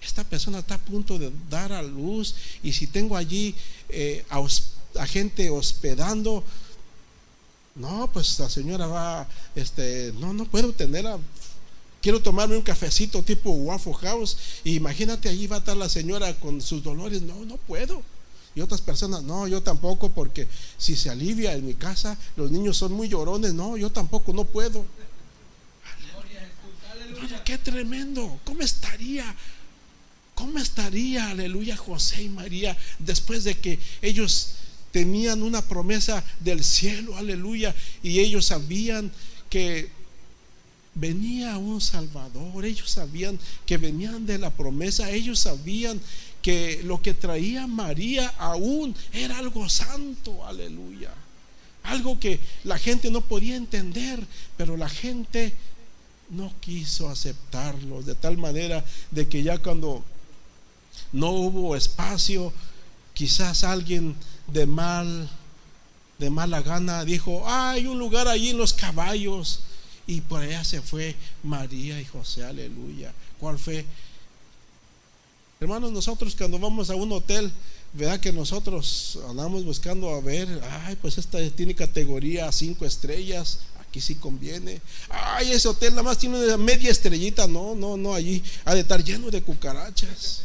esta 0.02 0.22
persona 0.22 0.58
está 0.58 0.74
a 0.74 0.84
punto 0.84 1.18
de 1.18 1.32
dar 1.48 1.72
a 1.72 1.82
luz 1.82 2.34
y 2.62 2.74
si 2.74 2.86
tengo 2.86 3.16
allí 3.16 3.54
eh, 3.88 4.22
a, 4.28 5.06
gente 5.06 5.48
hospedando, 5.48 6.44
no, 7.76 8.10
pues 8.12 8.38
la 8.38 8.50
señora 8.50 8.86
va, 8.86 9.26
este, 9.54 10.12
no, 10.18 10.34
no 10.34 10.44
puedo 10.44 10.74
tener 10.74 11.06
a, 11.06 11.18
quiero 12.04 12.20
tomarme 12.20 12.54
un 12.54 12.60
cafecito 12.62 13.22
tipo 13.22 13.50
Waffle 13.50 13.94
House 13.94 14.36
y 14.62 14.74
imagínate 14.74 15.30
allí 15.30 15.46
va 15.46 15.56
a 15.56 15.58
estar 15.60 15.74
la 15.74 15.88
señora 15.88 16.34
con 16.34 16.60
sus 16.60 16.82
dolores, 16.82 17.22
no, 17.22 17.46
no 17.46 17.56
puedo. 17.56 18.02
Y 18.54 18.60
otras 18.60 18.82
personas, 18.82 19.22
no, 19.22 19.48
yo 19.48 19.62
tampoco, 19.62 20.10
porque 20.10 20.46
si 20.76 20.96
se 20.96 21.08
alivia 21.08 21.54
en 21.54 21.64
mi 21.64 21.72
casa, 21.72 22.18
los 22.36 22.50
niños 22.50 22.76
son 22.76 22.92
muy 22.92 23.08
llorones, 23.08 23.54
no, 23.54 23.78
yo 23.78 23.90
tampoco, 23.90 24.34
no 24.34 24.44
puedo. 24.44 24.84
qué 27.42 27.56
tremendo, 27.56 28.38
¿cómo 28.44 28.60
estaría 28.60 29.34
¿Cómo 30.34 30.58
estaría, 30.58 31.30
aleluya, 31.30 31.76
José 31.76 32.24
y 32.24 32.28
María 32.28 32.76
después 32.98 33.44
de 33.44 33.56
que 33.56 33.78
ellos 34.02 34.56
tenían 34.90 35.42
una 35.42 35.62
promesa 35.62 36.22
del 36.40 36.64
cielo, 36.64 37.16
aleluya, 37.16 37.74
y 38.02 38.18
ellos 38.18 38.46
sabían 38.46 39.10
que 39.48 40.03
venía 40.94 41.58
un 41.58 41.80
Salvador, 41.80 42.64
ellos 42.64 42.90
sabían 42.90 43.38
que 43.66 43.78
venían 43.78 44.26
de 44.26 44.38
la 44.38 44.50
promesa, 44.50 45.10
ellos 45.10 45.40
sabían 45.40 46.00
que 46.42 46.82
lo 46.84 47.00
que 47.00 47.14
traía 47.14 47.66
María 47.66 48.28
aún 48.38 48.94
era 49.12 49.38
algo 49.38 49.68
santo, 49.68 50.46
aleluya. 50.46 51.12
Algo 51.84 52.18
que 52.18 52.40
la 52.64 52.78
gente 52.78 53.10
no 53.10 53.20
podía 53.20 53.56
entender, 53.56 54.24
pero 54.56 54.76
la 54.76 54.88
gente 54.88 55.54
no 56.30 56.52
quiso 56.60 57.08
aceptarlo 57.08 58.02
de 58.02 58.14
tal 58.14 58.38
manera 58.38 58.84
de 59.10 59.28
que 59.28 59.42
ya 59.42 59.58
cuando 59.58 60.02
no 61.12 61.30
hubo 61.30 61.76
espacio, 61.76 62.52
quizás 63.12 63.64
alguien 63.64 64.16
de 64.46 64.66
mal 64.66 65.30
de 66.18 66.30
mala 66.30 66.62
gana 66.62 67.04
dijo, 67.04 67.42
hay 67.46 67.86
un 67.86 67.98
lugar 67.98 68.28
allí 68.28 68.50
en 68.50 68.58
los 68.58 68.72
caballos 68.72 69.60
y 70.06 70.20
por 70.20 70.42
allá 70.42 70.64
se 70.64 70.82
fue 70.82 71.14
María 71.42 72.00
y 72.00 72.04
José, 72.04 72.44
aleluya. 72.44 73.12
¿Cuál 73.38 73.58
fue? 73.58 73.84
Hermanos, 75.60 75.92
nosotros 75.92 76.34
cuando 76.36 76.58
vamos 76.58 76.90
a 76.90 76.94
un 76.94 77.10
hotel, 77.12 77.50
¿verdad 77.92 78.20
que 78.20 78.32
nosotros 78.32 79.18
andamos 79.28 79.64
buscando 79.64 80.10
a 80.10 80.20
ver, 80.20 80.46
ay, 80.84 80.96
pues 80.96 81.16
esta 81.16 81.38
tiene 81.50 81.74
categoría 81.74 82.50
cinco 82.52 82.84
estrellas, 82.84 83.60
aquí 83.80 84.00
sí 84.00 84.16
conviene. 84.16 84.80
Ay, 85.08 85.52
ese 85.52 85.68
hotel 85.68 85.90
nada 85.90 86.02
más 86.02 86.18
tiene 86.18 86.44
una 86.44 86.56
media 86.56 86.90
estrellita, 86.90 87.46
no, 87.46 87.74
no, 87.74 87.96
no, 87.96 88.12
allí 88.12 88.42
ha 88.64 88.74
de 88.74 88.80
estar 88.80 89.02
lleno 89.02 89.30
de 89.30 89.42
cucarachas. 89.42 90.42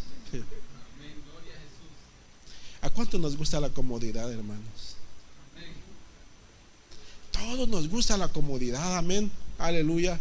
¿A 2.81 2.89
cuánto 2.89 3.17
nos 3.17 3.35
gusta 3.35 3.59
la 3.59 3.69
comodidad, 3.69 4.31
hermanos? 4.31 4.95
Todos 7.31 7.67
nos 7.67 7.89
gusta 7.89 8.15
la 8.15 8.29
comodidad, 8.29 8.97
amén. 8.97 9.29
Aleluya. 9.59 10.19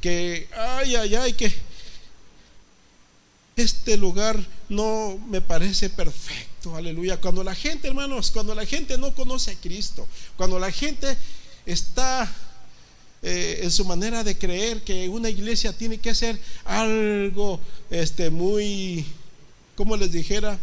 Que, 0.00 0.48
ay, 0.56 0.96
ay, 0.96 1.14
ay, 1.14 1.32
que 1.34 1.52
este 3.56 3.96
lugar 3.96 4.38
no 4.68 5.18
me 5.28 5.40
parece 5.40 5.90
perfecto, 5.90 6.76
aleluya. 6.76 7.20
Cuando 7.20 7.42
la 7.42 7.54
gente, 7.54 7.88
hermanos, 7.88 8.30
cuando 8.30 8.54
la 8.54 8.64
gente 8.64 8.98
no 8.98 9.14
conoce 9.14 9.52
a 9.52 9.56
Cristo, 9.56 10.06
cuando 10.36 10.58
la 10.58 10.70
gente 10.70 11.16
está 11.66 12.32
eh, 13.22 13.60
en 13.62 13.70
su 13.70 13.84
manera 13.84 14.22
de 14.22 14.38
creer 14.38 14.82
que 14.82 15.08
una 15.08 15.28
iglesia 15.28 15.72
tiene 15.72 15.98
que 15.98 16.14
ser 16.14 16.38
algo, 16.64 17.60
este, 17.90 18.30
muy, 18.30 19.04
como 19.74 19.96
les 19.96 20.12
dijera, 20.12 20.56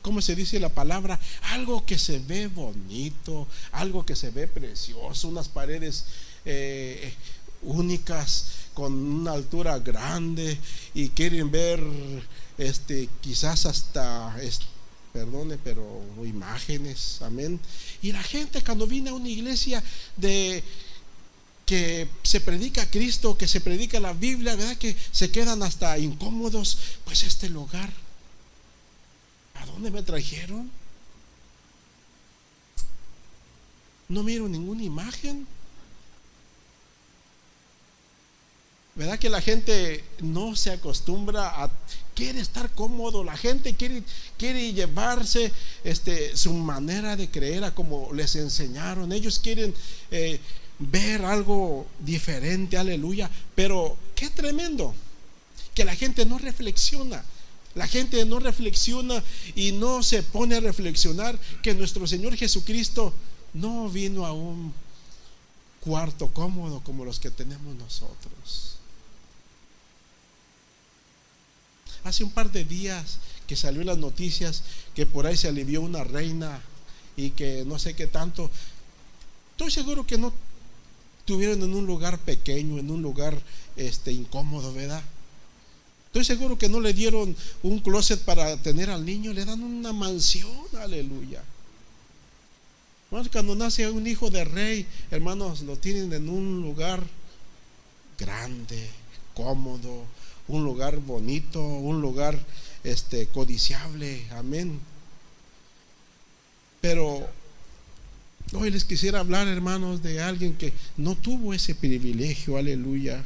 ¿cómo 0.00 0.22
se 0.22 0.36
dice 0.36 0.60
la 0.60 0.68
palabra? 0.68 1.18
Algo 1.42 1.84
que 1.84 1.98
se 1.98 2.20
ve 2.20 2.46
bonito, 2.46 3.48
algo 3.72 4.06
que 4.06 4.14
se 4.14 4.30
ve 4.30 4.46
precioso, 4.46 5.28
unas 5.28 5.48
paredes 5.48 6.04
eh, 6.44 7.14
únicas 7.62 8.46
con 8.74 8.92
una 8.92 9.32
altura 9.32 9.78
grande 9.78 10.58
y 10.94 11.08
quieren 11.10 11.50
ver 11.50 11.80
este 12.58 13.08
quizás 13.20 13.66
hasta 13.66 14.36
perdone, 15.12 15.58
pero 15.58 16.02
imágenes, 16.24 17.20
amén. 17.22 17.58
Y 18.00 18.12
la 18.12 18.22
gente 18.22 18.62
cuando 18.62 18.86
viene 18.86 19.10
a 19.10 19.14
una 19.14 19.28
iglesia 19.28 19.82
de 20.16 20.62
que 21.66 22.08
se 22.22 22.40
predica 22.40 22.90
Cristo, 22.90 23.36
que 23.36 23.48
se 23.48 23.60
predica 23.60 24.00
la 24.00 24.12
Biblia, 24.12 24.56
¿verdad? 24.56 24.76
Que 24.76 24.96
se 25.12 25.30
quedan 25.30 25.62
hasta 25.62 25.98
incómodos, 25.98 26.78
pues 27.04 27.22
este 27.22 27.48
lugar 27.48 27.90
¿A 29.60 29.66
dónde 29.66 29.90
me 29.90 30.02
trajeron? 30.02 30.70
No 34.08 34.22
miro 34.22 34.48
ninguna 34.48 34.82
imagen. 34.82 35.46
¿Verdad 38.94 39.18
que 39.18 39.28
la 39.28 39.40
gente 39.40 40.04
no 40.20 40.56
se 40.56 40.72
acostumbra 40.72 41.62
a 41.62 41.70
quiere 42.14 42.40
estar 42.40 42.70
cómodo? 42.72 43.22
La 43.22 43.36
gente 43.36 43.74
quiere, 43.74 44.02
quiere 44.36 44.72
llevarse 44.72 45.52
este, 45.84 46.36
su 46.36 46.52
manera 46.52 47.16
de 47.16 47.30
creer 47.30 47.64
a 47.64 47.74
como 47.74 48.12
les 48.12 48.34
enseñaron. 48.36 49.12
Ellos 49.12 49.38
quieren 49.38 49.72
eh, 50.10 50.40
ver 50.80 51.24
algo 51.24 51.86
diferente, 52.00 52.76
aleluya. 52.76 53.30
Pero 53.54 53.96
qué 54.16 54.28
tremendo 54.28 54.94
que 55.74 55.84
la 55.84 55.94
gente 55.94 56.26
no 56.26 56.38
reflexiona. 56.38 57.24
La 57.76 57.86
gente 57.86 58.24
no 58.24 58.40
reflexiona 58.40 59.22
y 59.54 59.70
no 59.70 60.02
se 60.02 60.24
pone 60.24 60.56
a 60.56 60.60
reflexionar 60.60 61.38
que 61.62 61.74
nuestro 61.74 62.08
Señor 62.08 62.36
Jesucristo 62.36 63.14
no 63.54 63.88
vino 63.88 64.26
a 64.26 64.32
un 64.32 64.74
cuarto 65.80 66.32
cómodo 66.32 66.82
como 66.82 67.04
los 67.04 67.20
que 67.20 67.30
tenemos 67.30 67.76
nosotros. 67.76 68.79
Hace 72.04 72.24
un 72.24 72.30
par 72.30 72.50
de 72.50 72.64
días 72.64 73.18
que 73.46 73.56
salió 73.56 73.80
en 73.80 73.88
las 73.88 73.98
noticias 73.98 74.62
que 74.94 75.06
por 75.06 75.26
ahí 75.26 75.36
se 75.36 75.48
alivió 75.48 75.82
una 75.82 76.04
reina 76.04 76.60
y 77.16 77.30
que 77.30 77.64
no 77.66 77.78
sé 77.78 77.94
qué 77.94 78.06
tanto. 78.06 78.50
Estoy 79.52 79.70
seguro 79.70 80.06
que 80.06 80.18
no 80.18 80.32
tuvieron 81.24 81.62
en 81.62 81.74
un 81.74 81.86
lugar 81.86 82.18
pequeño, 82.18 82.78
en 82.78 82.90
un 82.90 83.02
lugar 83.02 83.40
este 83.76 84.12
incómodo, 84.12 84.72
¿verdad? 84.72 85.02
Estoy 86.06 86.24
seguro 86.24 86.58
que 86.58 86.68
no 86.68 86.80
le 86.80 86.92
dieron 86.92 87.36
un 87.62 87.78
closet 87.80 88.20
para 88.22 88.56
tener 88.56 88.90
al 88.90 89.04
niño, 89.04 89.32
le 89.32 89.44
dan 89.44 89.62
una 89.62 89.92
mansión, 89.92 90.50
aleluya. 90.80 91.42
Cuando 93.10 93.54
nace 93.54 93.90
un 93.90 94.06
hijo 94.06 94.30
de 94.30 94.44
rey, 94.44 94.86
hermanos, 95.10 95.62
lo 95.62 95.76
tienen 95.76 96.12
en 96.12 96.28
un 96.28 96.62
lugar 96.62 97.04
grande, 98.18 98.88
cómodo, 99.34 100.04
un 100.50 100.64
lugar 100.64 100.98
bonito, 100.98 101.62
un 101.62 102.00
lugar 102.00 102.38
este 102.82 103.26
codiciable, 103.26 104.26
amén. 104.32 104.80
Pero 106.80 107.28
hoy 108.52 108.70
les 108.70 108.84
quisiera 108.84 109.20
hablar, 109.20 109.46
hermanos, 109.48 110.02
de 110.02 110.20
alguien 110.20 110.54
que 110.56 110.72
no 110.96 111.14
tuvo 111.14 111.54
ese 111.54 111.74
privilegio, 111.74 112.56
aleluya. 112.56 113.24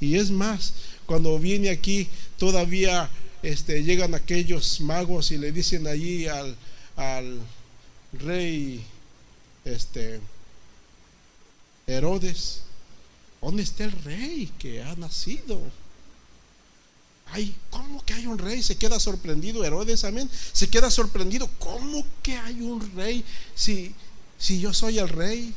Y 0.00 0.16
es 0.16 0.30
más, 0.30 0.74
cuando 1.06 1.38
viene 1.38 1.70
aquí, 1.70 2.08
todavía 2.38 3.10
este, 3.42 3.82
llegan 3.84 4.14
aquellos 4.14 4.80
magos 4.80 5.30
y 5.30 5.38
le 5.38 5.52
dicen 5.52 5.86
allí 5.86 6.26
al, 6.26 6.56
al 6.96 7.40
rey 8.12 8.84
este, 9.64 10.20
Herodes, 11.86 12.62
¿dónde 13.40 13.62
está 13.62 13.84
el 13.84 13.92
rey 13.92 14.50
que 14.58 14.82
ha 14.82 14.94
nacido? 14.96 15.60
Ay, 17.30 17.54
¿cómo 17.70 18.04
que 18.04 18.14
hay 18.14 18.26
un 18.26 18.38
rey? 18.38 18.62
Se 18.62 18.76
queda 18.76 18.98
sorprendido 18.98 19.64
Herodes, 19.64 20.04
amén. 20.04 20.30
Se 20.52 20.68
queda 20.68 20.90
sorprendido. 20.90 21.48
¿Cómo 21.58 22.04
que 22.22 22.36
hay 22.36 22.60
un 22.60 22.94
rey 22.96 23.24
si, 23.54 23.94
si 24.38 24.60
yo 24.60 24.72
soy 24.72 24.98
el 24.98 25.08
rey? 25.08 25.54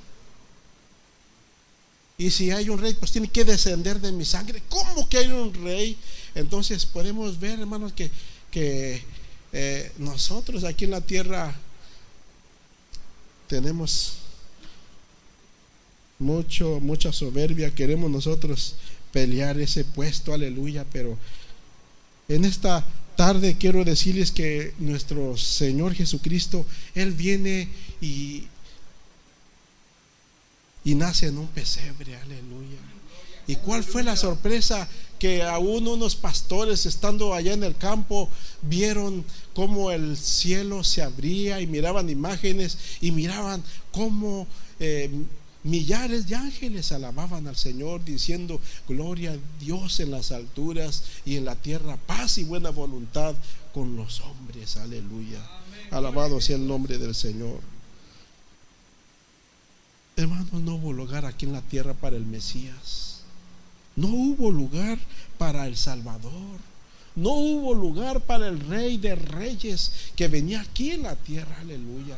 Y 2.18 2.30
si 2.30 2.52
hay 2.52 2.70
un 2.70 2.78
rey, 2.78 2.94
pues 2.94 3.12
tiene 3.12 3.28
que 3.30 3.46
descender 3.46 4.00
de 4.00 4.12
mi 4.12 4.26
sangre. 4.26 4.62
¿Cómo 4.70 5.10
que 5.10 5.18
hay 5.18 5.28
un 5.28 5.54
rey? 5.54 5.98
Entonces 6.36 6.86
podemos 6.86 7.40
ver, 7.40 7.60
hermanos, 7.60 7.94
que, 7.94 8.12
que 8.52 9.04
eh, 9.54 9.92
nosotros 9.98 10.64
aquí 10.64 10.86
en 10.86 10.92
la 10.92 11.02
tierra 11.02 11.56
tenemos 13.48 14.18
mucho, 16.20 16.80
mucha 16.80 17.12
soberbia. 17.12 17.74
Queremos 17.74 18.12
nosotros 18.12 18.76
pelear 19.12 19.60
ese 19.60 19.84
puesto, 19.84 20.32
aleluya. 20.32 20.86
Pero 20.92 21.18
en 22.36 22.46
esta 22.46 22.86
tarde 23.16 23.58
quiero 23.58 23.84
decirles 23.84 24.32
que 24.32 24.74
nuestro 24.80 25.38
Señor 25.38 25.94
Jesucristo, 25.94 26.66
Él 26.96 27.12
viene 27.12 27.70
y 28.02 28.48
y 30.84 30.96
nace 30.96 31.28
en 31.28 31.38
un 31.38 31.48
pesebre, 31.48 32.16
aleluya. 32.16 32.78
¿Y 33.48 33.56
cuál 33.58 33.84
fue 33.84 34.04
la 34.04 34.16
sorpresa? 34.16 34.88
Que 35.20 35.44
aún 35.44 35.88
unos 35.88 36.16
pastores 36.16 36.86
estando 36.86 37.34
allá 37.34 37.54
en 37.54 37.64
el 37.64 37.76
campo 37.76 38.30
vieron 38.62 39.24
cómo 39.54 39.92
el 39.92 40.18
cielo 40.18 40.84
se 40.84 41.04
abría 41.04 41.62
y 41.62 41.68
miraban 41.68 42.10
imágenes 42.10 42.78
y 43.02 43.12
miraban 43.12 43.64
cómo 43.92 44.48
eh, 44.80 45.12
millares 45.64 46.28
de 46.28 46.36
ángeles 46.36 46.92
alababan 46.92 47.48
al 47.48 47.56
Señor 47.56 48.04
diciendo, 48.04 48.60
gloria 48.88 49.34
a 49.34 49.38
Dios 49.60 50.00
en 50.00 50.12
las 50.12 50.32
alturas 50.32 51.04
y 51.26 51.36
en 51.36 51.46
la 51.46 51.56
tierra, 51.56 51.98
paz 51.98 52.38
y 52.38 52.44
buena 52.44 52.70
voluntad 52.70 53.36
con 53.74 53.96
los 53.96 54.22
hombres, 54.22 54.78
aleluya. 54.78 55.42
Alabado 55.92 56.40
sea 56.42 56.56
el 56.56 56.68
nombre 56.68 56.98
del 56.98 57.14
Señor. 57.14 57.60
Hermanos, 60.16 60.54
no 60.54 60.76
hubo 60.76 60.94
lugar 60.94 61.26
aquí 61.26 61.46
en 61.46 61.54
la 61.54 61.62
tierra 61.62 61.94
para 61.94 62.16
el 62.16 62.26
Mesías. 62.26 63.22
No 63.96 64.08
hubo 64.08 64.52
lugar 64.52 65.00
para 65.38 65.68
el 65.68 65.76
Salvador. 65.76 66.60
No 67.16 67.32
hubo 67.32 67.74
lugar 67.74 68.22
para 68.22 68.48
el 68.48 68.60
Rey 68.60 68.98
de 68.98 69.16
Reyes 69.16 69.92
que 70.16 70.28
venía 70.28 70.62
aquí 70.62 70.92
en 70.92 71.04
la 71.04 71.16
tierra. 71.16 71.58
Aleluya. 71.60 72.18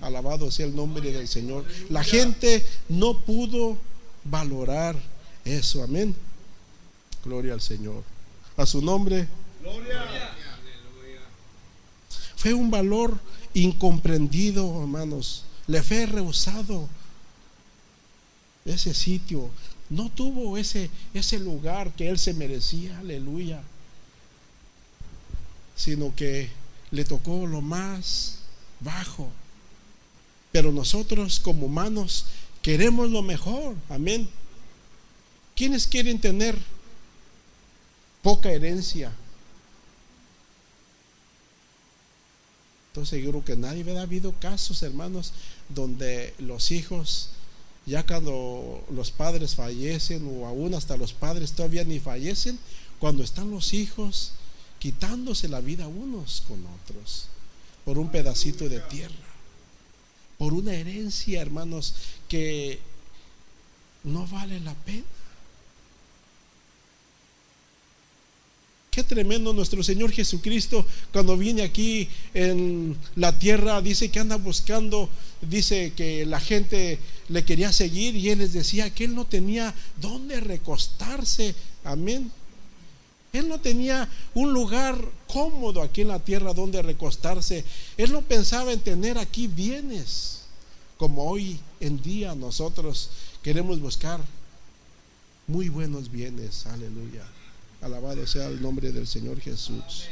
Alabado 0.00 0.50
sea 0.50 0.66
el 0.66 0.76
nombre 0.76 1.12
del 1.12 1.28
Señor. 1.28 1.64
La 1.90 2.04
gente 2.04 2.64
no 2.88 3.18
pudo 3.18 3.78
valorar 4.24 4.96
eso. 5.44 5.82
Amén. 5.82 6.14
Gloria 7.24 7.54
al 7.54 7.60
Señor. 7.60 8.04
A 8.56 8.66
su 8.66 8.82
nombre. 8.82 9.28
Gloria. 9.60 10.34
Fue 12.36 12.54
un 12.54 12.70
valor 12.70 13.18
incomprendido, 13.54 14.80
hermanos. 14.80 15.44
Le 15.66 15.82
fue 15.82 16.06
rehusado 16.06 16.88
ese 18.64 18.94
sitio, 18.94 19.50
no 19.90 20.10
tuvo 20.10 20.56
ese, 20.58 20.90
ese 21.14 21.38
lugar 21.38 21.92
que 21.94 22.08
él 22.08 22.18
se 22.18 22.34
merecía, 22.34 22.98
aleluya, 22.98 23.62
sino 25.76 26.14
que 26.14 26.50
le 26.90 27.04
tocó 27.04 27.46
lo 27.46 27.60
más 27.60 28.38
bajo. 28.80 29.30
Pero 30.58 30.72
nosotros 30.72 31.38
como 31.38 31.66
humanos 31.66 32.24
queremos 32.62 33.08
lo 33.12 33.22
mejor, 33.22 33.76
amén. 33.88 34.28
¿Quiénes 35.54 35.86
quieren 35.86 36.20
tener 36.20 36.58
poca 38.24 38.50
herencia? 38.50 39.12
Entonces 42.88 43.24
creo 43.24 43.44
que 43.44 43.54
nadie, 43.54 43.96
ha 43.96 44.02
habido 44.02 44.32
casos, 44.40 44.82
hermanos, 44.82 45.32
donde 45.68 46.34
los 46.40 46.72
hijos 46.72 47.28
ya 47.86 48.04
cuando 48.04 48.84
los 48.90 49.12
padres 49.12 49.54
fallecen 49.54 50.26
o 50.26 50.44
aún 50.48 50.74
hasta 50.74 50.96
los 50.96 51.12
padres 51.12 51.52
todavía 51.52 51.84
ni 51.84 52.00
fallecen, 52.00 52.58
cuando 52.98 53.22
están 53.22 53.48
los 53.52 53.74
hijos 53.74 54.32
quitándose 54.80 55.46
la 55.46 55.60
vida 55.60 55.86
unos 55.86 56.42
con 56.48 56.66
otros 56.82 57.26
por 57.84 57.96
un 57.96 58.10
pedacito 58.10 58.68
de 58.68 58.80
tierra, 58.80 59.27
por 60.38 60.54
una 60.54 60.72
herencia, 60.72 61.42
hermanos, 61.42 61.94
que 62.28 62.78
no 64.04 64.26
vale 64.28 64.60
la 64.60 64.74
pena. 64.74 65.04
Qué 68.90 69.04
tremendo 69.04 69.52
nuestro 69.52 69.82
Señor 69.82 70.10
Jesucristo 70.10 70.84
cuando 71.12 71.36
viene 71.36 71.62
aquí 71.62 72.08
en 72.34 72.96
la 73.14 73.38
tierra, 73.38 73.80
dice 73.80 74.10
que 74.10 74.18
anda 74.18 74.36
buscando, 74.36 75.08
dice 75.40 75.92
que 75.94 76.26
la 76.26 76.40
gente 76.40 76.98
le 77.28 77.44
quería 77.44 77.72
seguir 77.72 78.16
y 78.16 78.30
él 78.30 78.38
les 78.38 78.52
decía 78.52 78.92
que 78.92 79.04
él 79.04 79.14
no 79.14 79.24
tenía 79.24 79.74
dónde 80.00 80.40
recostarse. 80.40 81.54
Amén. 81.84 82.32
Él 83.32 83.48
no 83.48 83.60
tenía 83.60 84.08
un 84.34 84.52
lugar 84.52 84.96
cómodo 85.26 85.82
aquí 85.82 86.00
en 86.00 86.08
la 86.08 86.18
tierra 86.18 86.54
donde 86.54 86.80
recostarse. 86.82 87.64
Él 87.96 88.12
no 88.12 88.22
pensaba 88.22 88.72
en 88.72 88.80
tener 88.80 89.18
aquí 89.18 89.46
bienes, 89.46 90.42
como 90.96 91.30
hoy 91.30 91.60
en 91.80 92.00
día 92.02 92.34
nosotros 92.34 93.10
queremos 93.42 93.80
buscar 93.80 94.20
muy 95.46 95.68
buenos 95.68 96.10
bienes. 96.10 96.66
Aleluya. 96.66 97.24
Alabado 97.80 98.26
sea 98.26 98.46
el 98.46 98.60
nombre 98.60 98.92
del 98.92 99.06
Señor 99.06 99.40
Jesús. 99.40 100.06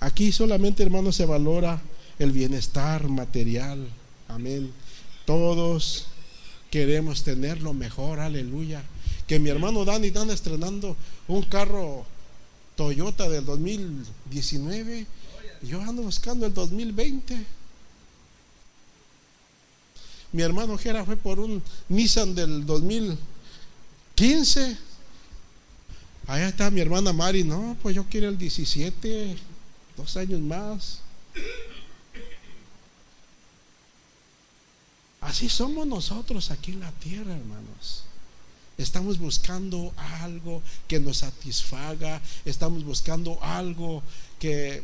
Aquí 0.00 0.32
solamente, 0.32 0.82
hermanos, 0.82 1.16
se 1.16 1.24
valora 1.24 1.80
el 2.18 2.32
bienestar 2.32 3.08
material. 3.08 3.88
Amén. 4.28 4.72
Todos 5.24 6.08
queremos 6.74 7.22
tener 7.22 7.62
lo 7.62 7.72
mejor, 7.72 8.18
aleluya. 8.18 8.82
Que 9.28 9.38
mi 9.38 9.48
hermano 9.48 9.84
Dani 9.84 10.08
está 10.08 10.24
estrenando 10.32 10.96
un 11.28 11.44
carro 11.44 12.04
Toyota 12.74 13.28
del 13.28 13.44
2019. 13.44 15.06
Yo 15.62 15.80
ando 15.80 16.02
buscando 16.02 16.46
el 16.46 16.52
2020. 16.52 17.46
Mi 20.32 20.42
hermano 20.42 20.76
Jera 20.76 21.04
fue 21.04 21.16
por 21.16 21.38
un 21.38 21.62
Nissan 21.88 22.34
del 22.34 22.66
2015. 22.66 24.76
Allá 26.26 26.48
está 26.48 26.72
mi 26.72 26.80
hermana 26.80 27.12
Mari. 27.12 27.44
No, 27.44 27.76
pues 27.84 27.94
yo 27.94 28.04
quiero 28.10 28.30
el 28.30 28.36
17, 28.36 29.36
dos 29.96 30.16
años 30.16 30.40
más. 30.40 30.98
Así 35.24 35.48
somos 35.48 35.86
nosotros 35.86 36.50
aquí 36.50 36.72
en 36.72 36.80
la 36.80 36.92
tierra, 36.92 37.34
hermanos. 37.34 38.04
Estamos 38.76 39.18
buscando 39.18 39.94
algo 39.96 40.62
que 40.86 41.00
nos 41.00 41.18
satisfaga, 41.18 42.20
estamos 42.44 42.84
buscando 42.84 43.42
algo 43.42 44.02
que 44.38 44.82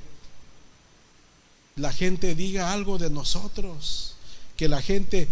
la 1.76 1.92
gente 1.92 2.34
diga 2.34 2.72
algo 2.72 2.96
de 2.96 3.10
nosotros, 3.10 4.14
que 4.56 4.66
la 4.66 4.80
gente 4.80 5.28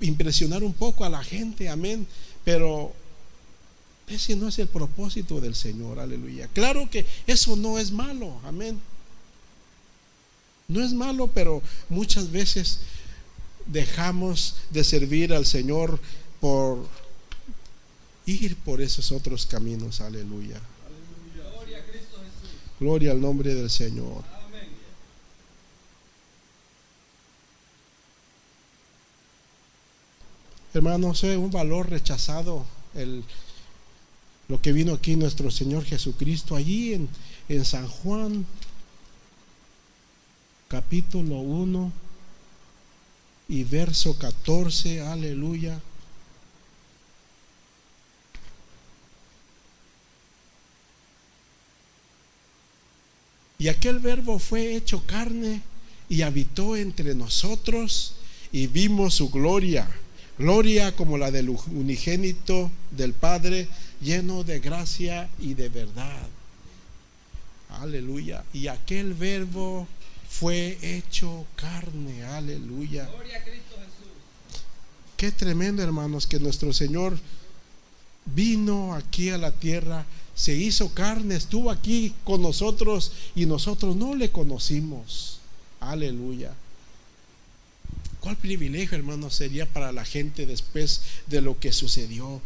impresionar 0.00 0.64
un 0.64 0.72
poco 0.72 1.04
a 1.04 1.08
la 1.08 1.22
gente, 1.22 1.68
amén. 1.68 2.04
Pero 2.44 2.92
ese 4.08 4.34
no 4.34 4.48
es 4.48 4.58
el 4.58 4.66
propósito 4.66 5.40
del 5.40 5.54
Señor, 5.54 6.00
aleluya. 6.00 6.48
Claro 6.48 6.90
que 6.90 7.06
eso 7.28 7.54
no 7.54 7.78
es 7.78 7.92
malo, 7.92 8.40
amén. 8.44 8.80
No 10.66 10.84
es 10.84 10.92
malo, 10.92 11.28
pero 11.28 11.62
muchas 11.88 12.32
veces 12.32 12.80
dejamos 13.68 14.56
de 14.70 14.82
servir 14.82 15.32
al 15.32 15.46
Señor 15.46 16.00
por 16.40 16.88
ir 18.26 18.56
por 18.56 18.80
esos 18.80 19.12
otros 19.12 19.46
caminos, 19.46 20.00
aleluya. 20.00 20.60
Gloria 22.80 23.12
al 23.12 23.20
nombre 23.20 23.54
del 23.54 23.70
Señor. 23.70 24.24
Hermanos, 30.74 31.24
es 31.24 31.36
un 31.36 31.50
valor 31.50 31.90
rechazado 31.90 32.64
el, 32.94 33.24
lo 34.48 34.60
que 34.60 34.72
vino 34.72 34.94
aquí 34.94 35.16
nuestro 35.16 35.50
Señor 35.50 35.84
Jesucristo, 35.84 36.54
allí 36.54 36.94
en, 36.94 37.08
en 37.48 37.64
San 37.64 37.88
Juan, 37.88 38.46
capítulo 40.68 41.36
1 41.38 42.07
y 43.48 43.64
verso 43.64 44.18
14, 44.18 45.00
aleluya. 45.00 45.80
Y 53.58 53.68
aquel 53.68 53.98
verbo 53.98 54.38
fue 54.38 54.76
hecho 54.76 55.04
carne 55.04 55.62
y 56.08 56.22
habitó 56.22 56.76
entre 56.76 57.14
nosotros 57.14 58.14
y 58.52 58.68
vimos 58.68 59.14
su 59.14 59.30
gloria 59.30 59.88
Gloria 60.38 60.94
como 60.94 61.18
la 61.18 61.32
del 61.32 61.48
unigénito 61.48 62.70
del 62.92 63.12
Padre, 63.12 63.66
lleno 64.00 64.44
de 64.44 64.60
gracia 64.60 65.28
y 65.40 65.54
de 65.54 65.68
verdad. 65.68 66.28
Aleluya. 67.70 68.44
Y 68.52 68.68
aquel 68.68 69.14
verbo 69.14 69.88
fue 70.28 70.78
hecho 70.82 71.46
carne. 71.56 72.22
Aleluya. 72.24 73.06
Gloria 73.06 73.38
a 73.38 73.42
Cristo 73.42 73.76
Jesús. 73.76 74.12
Qué 75.16 75.32
tremendo, 75.32 75.82
hermanos, 75.82 76.26
que 76.26 76.38
nuestro 76.38 76.72
Señor 76.72 77.18
vino 78.34 78.94
aquí 78.94 79.30
a 79.30 79.38
la 79.38 79.52
tierra, 79.52 80.04
se 80.34 80.54
hizo 80.54 80.94
carne, 80.94 81.34
estuvo 81.34 81.70
aquí 81.70 82.14
con 82.24 82.42
nosotros 82.42 83.12
y 83.34 83.46
nosotros 83.46 83.96
no 83.96 84.14
le 84.14 84.30
conocimos. 84.30 85.40
Aleluya. 85.80 86.54
¿Cuál 88.20 88.36
privilegio, 88.36 88.98
hermano, 88.98 89.30
sería 89.30 89.66
para 89.66 89.92
la 89.92 90.04
gente 90.04 90.46
después 90.46 91.00
de 91.26 91.40
lo 91.40 91.58
que 91.58 91.72
sucedió? 91.72 92.40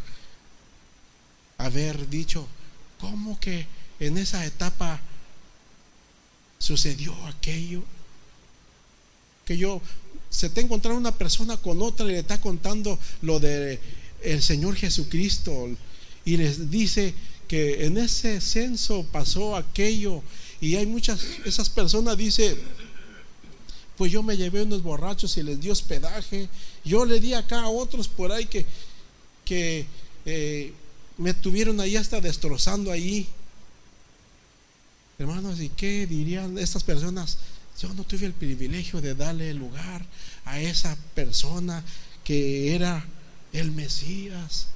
Haber 1.59 2.09
dicho, 2.09 2.47
¿cómo 3.01 3.39
que 3.41 3.67
en 4.01 4.19
esa 4.19 4.45
etapa 4.47 5.01
sucedió 6.63 7.15
aquello? 7.27 7.83
Que 9.45 9.57
yo 9.59 9.81
se 10.31 10.49
te 10.49 10.61
encontrado 10.61 10.97
una 10.97 11.17
persona 11.17 11.57
con 11.57 11.83
otra 11.83 12.07
y 12.07 12.13
le 12.13 12.19
está 12.21 12.41
contando 12.41 12.99
lo 13.21 13.41
de 13.41 13.81
el 14.23 14.43
Señor 14.43 14.77
Jesucristo 14.77 15.69
y 16.25 16.37
les 16.37 16.71
dice 16.71 17.15
que 17.49 17.85
en 17.85 17.99
ese 17.99 18.41
censo 18.41 19.05
pasó 19.11 19.57
aquello 19.57 20.23
y 20.61 20.77
hay 20.77 20.87
muchas 20.87 21.21
esas 21.45 21.69
personas 21.69 22.17
dice 22.17 22.57
pues 23.97 24.11
yo 24.11 24.23
me 24.23 24.37
llevé 24.37 24.63
unos 24.63 24.83
borrachos 24.83 25.37
y 25.37 25.43
les 25.43 25.61
di 25.61 25.71
hospedaje. 25.71 26.49
Yo 26.85 27.05
le 27.05 27.21
di 27.21 27.35
acá 27.35 27.61
a 27.61 27.69
otros 27.69 28.09
por 28.09 28.33
ahí 28.33 28.47
que, 28.47 28.65
que 29.45 29.87
eh, 30.25 30.73
me 31.19 31.35
tuvieron 31.35 31.79
ahí 31.81 31.97
hasta 31.97 32.21
destrozando 32.21 32.91
ahí. 32.91 33.29
Hermanos, 35.23 35.61
¿y 35.61 35.69
qué 35.69 36.05
dirían 36.09 36.59
estas 36.59 36.83
personas? 36.83 37.39
Yo 37.81 37.95
no 37.95 38.03
tuve 38.03 38.27
el 38.27 38.33
privilegio 38.33 39.01
de 39.01 39.15
darle 39.15 39.55
lugar 39.55 40.05
a 40.45 40.61
esa 40.61 40.97
persona 41.15 41.85
que 42.25 42.75
era 42.75 43.07
el 43.53 43.71
Mesías. 43.71 44.67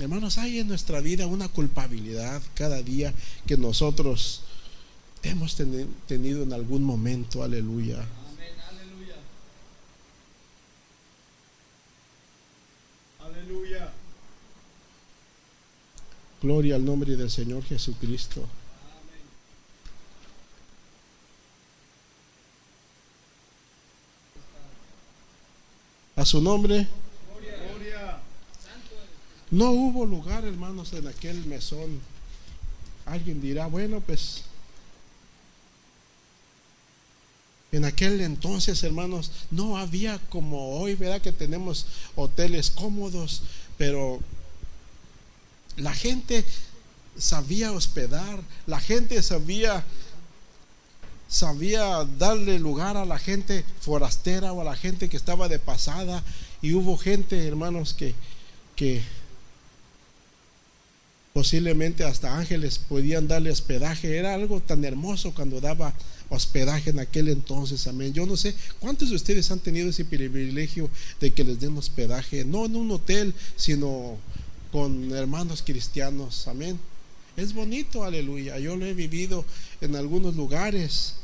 Hermanos, 0.00 0.38
hay 0.38 0.60
en 0.60 0.68
nuestra 0.68 1.00
vida 1.00 1.26
una 1.26 1.48
culpabilidad 1.48 2.40
cada 2.54 2.80
día 2.80 3.12
que 3.46 3.58
nosotros 3.58 4.40
hemos 5.22 5.56
tenido 6.06 6.42
en 6.42 6.54
algún 6.54 6.82
momento. 6.82 7.42
Aleluya. 7.42 7.98
aleluya. 8.70 9.16
Aleluya. 13.20 13.92
Gloria 16.40 16.76
al 16.76 16.84
nombre 16.86 17.14
del 17.14 17.30
Señor 17.30 17.62
Jesucristo. 17.62 18.48
A 26.16 26.24
su 26.24 26.40
nombre. 26.40 26.88
No 29.50 29.70
hubo 29.70 30.04
lugar, 30.04 30.44
hermanos, 30.44 30.92
en 30.92 31.06
aquel 31.06 31.46
mesón. 31.46 32.00
Alguien 33.04 33.40
dirá, 33.40 33.66
bueno, 33.68 34.00
pues 34.00 34.42
En 37.72 37.84
aquel 37.84 38.20
entonces, 38.20 38.82
hermanos, 38.84 39.30
no 39.50 39.76
había 39.76 40.18
como 40.30 40.78
hoy, 40.78 40.94
¿verdad? 40.94 41.20
Que 41.20 41.32
tenemos 41.32 41.86
hoteles 42.14 42.70
cómodos, 42.70 43.42
pero 43.76 44.20
la 45.76 45.92
gente 45.92 46.44
sabía 47.18 47.72
hospedar, 47.72 48.40
la 48.66 48.80
gente 48.80 49.22
sabía 49.22 49.84
sabía 51.28 52.06
darle 52.18 52.58
lugar 52.58 52.96
a 52.96 53.04
la 53.04 53.18
gente 53.18 53.64
forastera 53.80 54.52
o 54.52 54.60
a 54.60 54.64
la 54.64 54.76
gente 54.76 55.08
que 55.08 55.16
estaba 55.16 55.48
de 55.48 55.58
pasada 55.58 56.22
y 56.62 56.74
hubo 56.74 56.96
gente, 56.96 57.46
hermanos, 57.46 57.94
que 57.94 58.14
que 58.76 59.02
posiblemente 61.32 62.04
hasta 62.04 62.36
ángeles 62.36 62.78
podían 62.78 63.26
darle 63.26 63.50
hospedaje, 63.50 64.16
era 64.16 64.34
algo 64.34 64.60
tan 64.60 64.84
hermoso 64.84 65.34
cuando 65.34 65.60
daba 65.60 65.92
hospedaje 66.28 66.90
en 66.90 67.00
aquel 67.00 67.28
entonces, 67.28 67.86
amén. 67.86 68.12
Yo 68.12 68.26
no 68.26 68.36
sé 68.36 68.54
cuántos 68.80 69.10
de 69.10 69.16
ustedes 69.16 69.50
han 69.50 69.58
tenido 69.58 69.90
ese 69.90 70.04
privilegio 70.04 70.88
de 71.20 71.32
que 71.32 71.44
les 71.44 71.60
den 71.60 71.76
hospedaje, 71.76 72.44
no 72.44 72.64
en 72.66 72.76
un 72.76 72.90
hotel, 72.90 73.34
sino 73.56 74.16
con 74.72 75.12
hermanos 75.12 75.62
cristianos, 75.62 76.48
amén. 76.48 76.78
Es 77.36 77.52
bonito, 77.52 78.02
aleluya. 78.02 78.58
Yo 78.58 78.76
lo 78.76 78.86
he 78.86 78.94
vivido 78.94 79.44
en 79.80 79.94
algunos 79.94 80.36
lugares. 80.36 81.14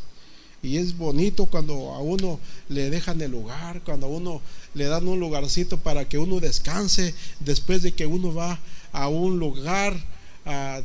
Y 0.63 0.77
es 0.77 0.97
bonito 0.97 1.47
cuando 1.47 1.93
a 1.93 1.99
uno 2.01 2.39
le 2.69 2.91
dejan 2.91 3.21
el 3.21 3.33
lugar, 3.33 3.83
cuando 3.83 4.07
a 4.07 4.11
uno 4.11 4.41
le 4.75 4.85
dan 4.85 5.09
un 5.09 5.19
lugarcito 5.19 5.79
para 5.79 6.09
que 6.09 6.19
uno 6.19 6.39
descanse 6.39 7.15
después 7.41 7.83
de 7.83 7.93
que 7.93 8.07
uno 8.07 8.33
va 8.33 8.61
a 8.93 9.09
un 9.09 9.39
lugar, 9.41 9.97
a, 10.45 10.83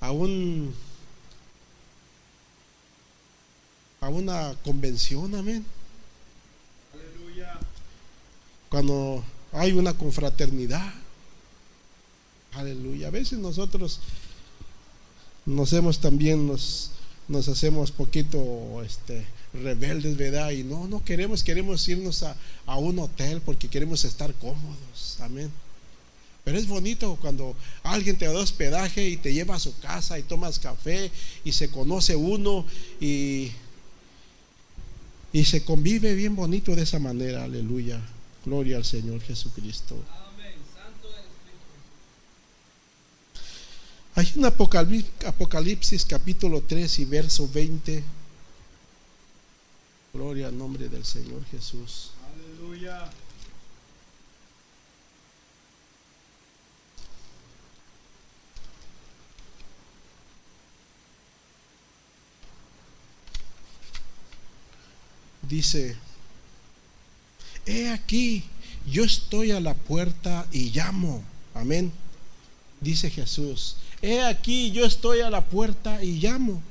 a 0.00 0.10
un 0.10 0.74
a 4.00 4.08
una 4.08 4.56
convención, 4.64 5.34
amén. 5.34 5.64
Aleluya. 6.92 7.58
Cuando 8.68 9.24
hay 9.52 9.72
una 9.72 9.94
confraternidad, 9.94 10.92
aleluya. 12.52 13.08
A 13.08 13.10
veces 13.10 13.38
nosotros 13.38 14.00
nos 15.48 15.72
hemos 15.72 15.98
también, 15.98 16.46
nos, 16.46 16.90
nos 17.26 17.48
hacemos 17.48 17.90
poquito 17.90 18.82
este, 18.84 19.24
rebeldes, 19.54 20.16
¿verdad? 20.16 20.50
Y 20.50 20.62
no, 20.62 20.86
no 20.86 21.02
queremos, 21.02 21.42
queremos 21.42 21.88
irnos 21.88 22.22
a, 22.22 22.36
a 22.66 22.76
un 22.76 22.98
hotel 22.98 23.40
porque 23.40 23.68
queremos 23.68 24.04
estar 24.04 24.34
cómodos, 24.34 25.18
amén. 25.20 25.50
Pero 26.44 26.58
es 26.58 26.68
bonito 26.68 27.18
cuando 27.20 27.56
alguien 27.82 28.16
te 28.16 28.26
da 28.26 28.38
hospedaje 28.38 29.08
y 29.08 29.16
te 29.16 29.32
lleva 29.32 29.56
a 29.56 29.58
su 29.58 29.76
casa 29.80 30.18
y 30.18 30.22
tomas 30.22 30.58
café 30.58 31.10
y 31.44 31.52
se 31.52 31.70
conoce 31.70 32.14
uno 32.14 32.64
y 33.00 33.50
y 35.32 35.44
se 35.44 35.62
convive 35.62 36.14
bien 36.14 36.34
bonito 36.34 36.74
de 36.74 36.82
esa 36.82 36.98
manera, 36.98 37.44
aleluya. 37.44 38.00
Gloria 38.44 38.78
al 38.78 38.84
Señor 38.84 39.20
Jesucristo. 39.20 39.96
Hay 44.18 44.32
un 44.34 44.46
Apocalipsis, 44.46 45.26
Apocalipsis 45.26 46.04
capítulo 46.04 46.60
3 46.60 46.98
y 46.98 47.04
verso 47.04 47.48
20. 47.48 48.02
Gloria 50.12 50.48
al 50.48 50.58
nombre 50.58 50.88
del 50.88 51.04
Señor 51.04 51.44
Jesús. 51.52 52.10
Aleluya. 52.34 53.08
dice, 65.42 65.96
he 67.66 67.88
aquí, 67.90 68.42
yo 68.84 69.04
estoy 69.04 69.52
a 69.52 69.60
la 69.60 69.74
puerta 69.74 70.44
y 70.50 70.70
llamo. 70.70 71.22
Amén. 71.54 71.92
Dice 72.80 73.10
Jesús, 73.10 73.76
he 74.02 74.22
aquí, 74.22 74.70
yo 74.70 74.84
estoy 74.84 75.20
a 75.20 75.30
la 75.30 75.44
puerta 75.44 76.02
y 76.02 76.18
llamo. 76.20 76.62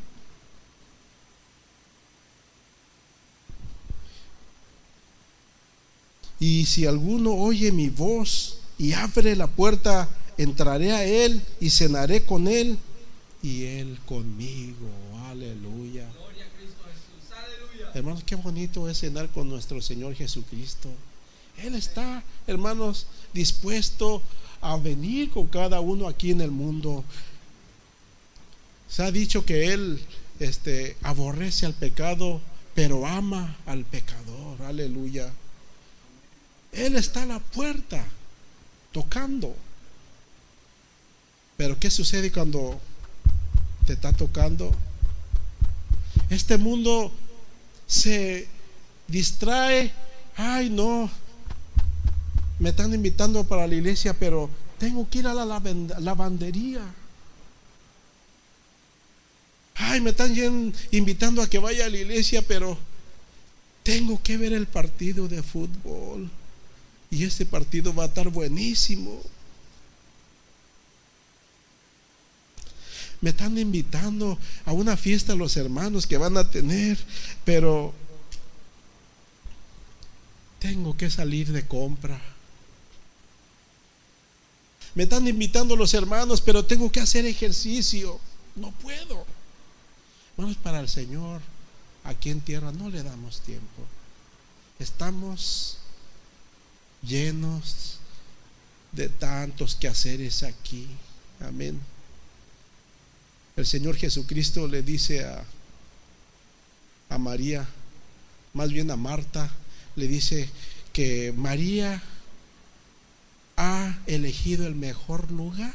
Y 6.39 6.65
si 6.65 6.85
alguno 6.85 7.33
oye 7.33 7.71
mi 7.71 7.89
voz 7.89 8.59
y 8.77 8.93
abre 8.93 9.35
la 9.35 9.47
puerta, 9.47 10.07
entraré 10.37 10.91
a 10.91 11.03
él 11.03 11.41
y 11.59 11.69
cenaré 11.69 12.23
con 12.25 12.47
él 12.47 12.77
y 13.41 13.63
él 13.63 13.99
conmigo. 14.05 14.87
Aleluya. 15.29 16.07
Hermanos, 17.93 18.23
qué 18.23 18.35
bonito 18.35 18.87
es 18.87 18.99
cenar 18.99 19.29
con 19.29 19.49
nuestro 19.49 19.81
Señor 19.81 20.13
Jesucristo. 20.13 20.89
Él 21.57 21.73
está, 21.73 22.23
hermanos, 22.45 23.07
dispuesto 23.33 24.21
a 24.61 24.77
venir 24.77 25.29
con 25.29 25.47
cada 25.47 25.79
uno 25.79 26.07
aquí 26.07 26.31
en 26.31 26.41
el 26.41 26.51
mundo. 26.51 27.03
Se 28.89 29.03
ha 29.03 29.11
dicho 29.11 29.45
que 29.45 29.73
Él 29.73 30.01
este, 30.39 30.97
aborrece 31.01 31.65
al 31.65 31.73
pecado, 31.73 32.41
pero 32.73 33.05
ama 33.05 33.57
al 33.65 33.85
pecador. 33.85 34.61
Aleluya. 34.61 35.31
Él 36.71 36.95
está 36.95 37.23
a 37.23 37.25
la 37.25 37.39
puerta, 37.39 38.05
tocando. 38.91 39.55
Pero 41.57 41.79
¿qué 41.79 41.89
sucede 41.89 42.31
cuando 42.31 42.79
te 43.85 43.93
está 43.93 44.13
tocando? 44.13 44.71
Este 46.29 46.57
mundo 46.57 47.11
se 47.87 48.47
distrae. 49.07 49.91
Ay, 50.35 50.69
no. 50.69 51.09
Me 52.59 52.69
están 52.69 52.93
invitando 52.93 53.43
para 53.43 53.67
la 53.67 53.75
iglesia, 53.75 54.13
pero 54.13 54.49
tengo 54.79 55.07
que 55.09 55.19
ir 55.19 55.27
a 55.27 55.33
la 55.33 55.45
lavandería. 55.45 56.81
Ay, 59.75 60.01
me 60.01 60.09
están 60.09 60.33
invitando 60.91 61.41
a 61.41 61.49
que 61.49 61.59
vaya 61.59 61.85
a 61.85 61.89
la 61.89 61.97
iglesia, 61.97 62.41
pero 62.41 62.77
tengo 63.83 64.21
que 64.21 64.37
ver 64.37 64.53
el 64.53 64.65
partido 64.65 65.27
de 65.27 65.43
fútbol. 65.43 66.29
Y 67.11 67.23
ese 67.23 67.45
partido 67.45 67.93
va 67.93 68.03
a 68.03 68.07
estar 68.07 68.29
buenísimo. 68.29 69.21
Me 73.21 73.29
están 73.29 73.57
invitando 73.57 74.37
a 74.65 74.73
una 74.73 74.97
fiesta 74.97 75.35
los 75.35 75.57
hermanos 75.57 76.05
que 76.05 76.17
van 76.17 76.37
a 76.37 76.49
tener, 76.49 76.97
pero 77.45 77.93
tengo 80.59 80.97
que 80.97 81.09
salir 81.09 81.51
de 81.51 81.65
compra. 81.67 82.19
Me 84.97 85.03
están 85.03 85.27
invitando 85.27 85.75
los 85.75 85.93
hermanos, 85.93 86.41
pero 86.41 86.65
tengo 86.65 86.91
que 86.91 86.99
hacer 86.99 87.23
ejercicio. 87.27 88.19
No 88.55 88.71
puedo. 88.71 89.27
Vamos 90.35 90.57
para 90.57 90.79
el 90.79 90.89
Señor. 90.89 91.39
Aquí 92.03 92.31
en 92.31 92.41
tierra 92.41 92.71
no 92.71 92.89
le 92.89 93.03
damos 93.03 93.41
tiempo. 93.41 93.85
Estamos 94.79 95.77
llenos 97.03 97.99
de 98.91 99.07
tantos 99.07 99.75
quehaceres 99.75 100.41
aquí. 100.41 100.87
Amén. 101.41 101.79
El 103.55 103.67
Señor 103.67 103.97
Jesucristo 103.97 104.67
le 104.67 104.81
dice 104.81 105.25
a, 105.25 105.45
a 107.09 107.19
María, 107.19 107.69
más 108.51 108.71
bien 108.71 108.89
a 108.89 108.95
Marta, 108.95 109.51
le 109.95 110.07
dice 110.07 110.49
que 110.91 111.35
María 111.37 112.01
ha 113.57 113.97
elegido 114.05 114.65
el 114.67 114.75
mejor 114.75 115.29
lugar. 115.31 115.73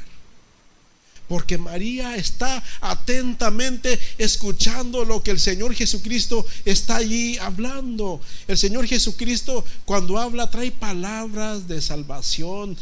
Porque 1.27 1.57
María 1.57 2.15
está 2.15 2.61
atentamente 2.81 3.99
escuchando 4.17 5.05
lo 5.05 5.23
que 5.23 5.31
el 5.31 5.39
Señor 5.39 5.73
Jesucristo 5.73 6.45
está 6.65 6.97
allí 6.97 7.37
hablando. 7.37 8.19
El 8.47 8.57
Señor 8.57 8.87
Jesucristo 8.87 9.63
cuando 9.85 10.17
habla 10.17 10.49
trae 10.49 10.71
palabras 10.71 11.67
de 11.67 11.81
salvación, 11.81 12.77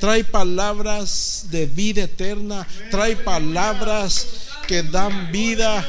trae 0.00 0.24
palabras 0.24 1.46
de 1.50 1.66
vida 1.66 2.04
eterna, 2.04 2.66
trae 2.90 3.16
palabras 3.16 4.26
que 4.66 4.82
dan 4.82 5.30
vida, 5.30 5.86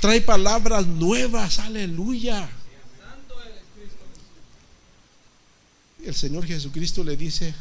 trae 0.00 0.20
palabras 0.20 0.86
nuevas, 0.86 1.58
aleluya. 1.60 2.50
El 6.04 6.14
Señor 6.14 6.46
Jesucristo 6.46 7.04
le 7.04 7.16
dice, 7.16 7.54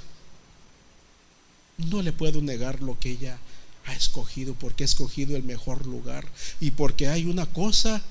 no 1.78 2.02
le 2.02 2.12
puedo 2.12 2.42
negar 2.42 2.82
lo 2.82 3.00
que 3.00 3.12
ella 3.12 3.38
ha 3.86 3.94
escogido, 3.94 4.54
porque 4.56 4.84
ha 4.84 4.86
escogido 4.86 5.36
el 5.36 5.44
mejor 5.44 5.86
lugar 5.86 6.28
y 6.60 6.72
porque 6.72 7.08
hay 7.08 7.26
una 7.26 7.46
cosa 7.46 8.02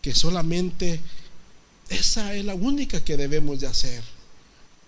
que 0.00 0.14
solamente 0.14 1.00
esa 1.88 2.34
es 2.34 2.44
la 2.44 2.54
única 2.54 3.04
que 3.04 3.16
debemos 3.16 3.60
de 3.60 3.66
hacer. 3.66 4.02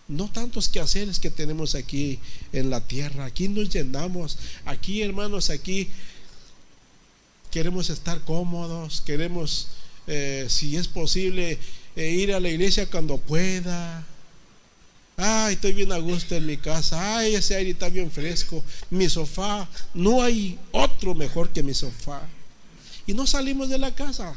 No 0.08 0.30
tantos 0.30 0.68
quehaceres 0.68 1.18
que 1.18 1.30
tenemos 1.30 1.74
aquí 1.74 2.18
en 2.52 2.70
la 2.70 2.80
tierra. 2.86 3.24
Aquí 3.24 3.48
nos 3.48 3.70
llenamos. 3.70 4.38
Aquí, 4.64 5.02
hermanos, 5.02 5.50
aquí 5.50 5.88
queremos 7.50 7.90
estar 7.90 8.20
cómodos. 8.24 9.00
Queremos, 9.00 9.68
eh, 10.06 10.46
si 10.48 10.76
es 10.76 10.88
posible, 10.88 11.58
eh, 11.96 12.10
ir 12.10 12.32
a 12.34 12.40
la 12.40 12.48
iglesia 12.48 12.90
cuando 12.90 13.18
pueda. 13.18 14.04
Ay, 15.16 15.54
estoy 15.54 15.72
bien 15.72 15.92
a 15.92 15.98
gusto 15.98 16.34
en 16.34 16.46
mi 16.46 16.56
casa. 16.56 17.18
Ay, 17.18 17.34
ese 17.34 17.54
aire 17.54 17.70
está 17.70 17.88
bien 17.88 18.10
fresco. 18.10 18.64
Mi 18.90 19.08
sofá, 19.08 19.68
no 19.92 20.22
hay 20.22 20.58
otro 20.72 21.14
mejor 21.14 21.50
que 21.50 21.62
mi 21.62 21.74
sofá. 21.74 22.22
Y 23.06 23.14
no 23.14 23.26
salimos 23.26 23.68
de 23.68 23.78
la 23.78 23.94
casa. 23.94 24.34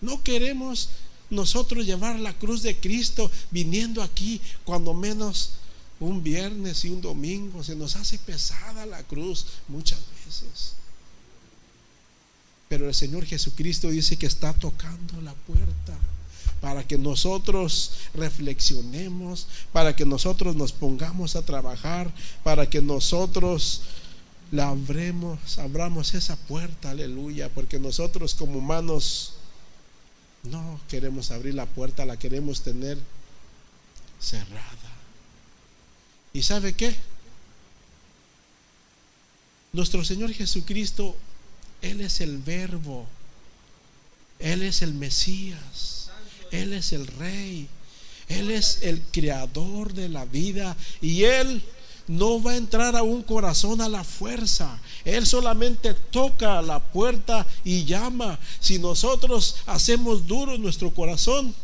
No 0.00 0.22
queremos 0.22 0.90
nosotros 1.30 1.86
llevar 1.86 2.20
la 2.20 2.34
cruz 2.34 2.62
de 2.62 2.76
Cristo 2.76 3.30
viniendo 3.50 4.02
aquí, 4.02 4.40
cuando 4.64 4.92
menos 4.92 5.52
un 6.00 6.22
viernes 6.22 6.84
y 6.84 6.90
un 6.90 7.00
domingo, 7.00 7.62
se 7.62 7.76
nos 7.76 7.96
hace 7.96 8.18
pesada 8.18 8.84
la 8.84 9.02
cruz 9.04 9.46
muchas 9.68 10.00
veces. 10.26 10.74
Pero 12.68 12.88
el 12.88 12.94
Señor 12.94 13.24
Jesucristo 13.24 13.88
dice 13.88 14.16
que 14.16 14.26
está 14.26 14.52
tocando 14.52 15.20
la 15.22 15.32
puerta 15.32 15.96
para 16.62 16.86
que 16.86 16.96
nosotros 16.96 17.90
reflexionemos, 18.14 19.48
para 19.72 19.96
que 19.96 20.06
nosotros 20.06 20.54
nos 20.54 20.72
pongamos 20.72 21.34
a 21.34 21.42
trabajar, 21.42 22.14
para 22.44 22.70
que 22.70 22.80
nosotros 22.80 23.82
la 24.52 24.68
abremos, 24.68 25.58
abramos 25.58 26.14
esa 26.14 26.36
puerta, 26.36 26.90
aleluya, 26.90 27.48
porque 27.48 27.80
nosotros 27.80 28.36
como 28.36 28.58
humanos 28.58 29.34
no 30.44 30.80
queremos 30.88 31.32
abrir 31.32 31.54
la 31.54 31.66
puerta, 31.66 32.06
la 32.06 32.16
queremos 32.16 32.62
tener 32.62 32.96
cerrada. 34.20 34.92
¿Y 36.32 36.42
sabe 36.42 36.74
qué? 36.74 36.94
Nuestro 39.72 40.04
Señor 40.04 40.32
Jesucristo, 40.32 41.16
Él 41.80 42.00
es 42.02 42.20
el 42.20 42.38
verbo, 42.38 43.06
Él 44.38 44.62
es 44.62 44.82
el 44.82 44.94
Mesías, 44.94 46.01
Él 46.52 46.74
es 46.74 46.92
el 46.92 47.06
Rey, 47.06 47.66
Él 48.28 48.50
es 48.50 48.82
el 48.82 49.02
creador 49.10 49.92
de 49.94 50.08
la 50.08 50.24
vida 50.26 50.76
y 51.00 51.24
Él 51.24 51.62
no 52.06 52.42
va 52.42 52.52
a 52.52 52.56
entrar 52.56 52.94
a 52.94 53.02
un 53.02 53.22
corazón 53.22 53.80
a 53.80 53.88
la 53.88 54.04
fuerza. 54.04 54.78
Él 55.04 55.26
solamente 55.26 55.94
toca 55.94 56.60
la 56.62 56.78
puerta 56.78 57.46
y 57.64 57.84
llama. 57.84 58.38
Si 58.60 58.78
nosotros 58.78 59.56
hacemos 59.66 60.26
duro 60.26 60.58
nuestro 60.58 60.92
corazón, 60.92 61.54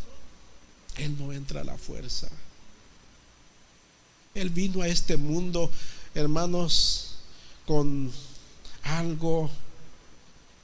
Él 0.96 1.16
no 1.18 1.33
entra 1.33 1.61
a 1.61 1.64
la 1.64 1.77
fuerza. 1.77 2.29
Él 4.35 4.51
vino 4.51 4.83
a 4.83 4.88
este 4.88 5.16
mundo, 5.16 5.70
hermanos, 6.14 7.16
con 7.66 8.11
algo 8.85 9.51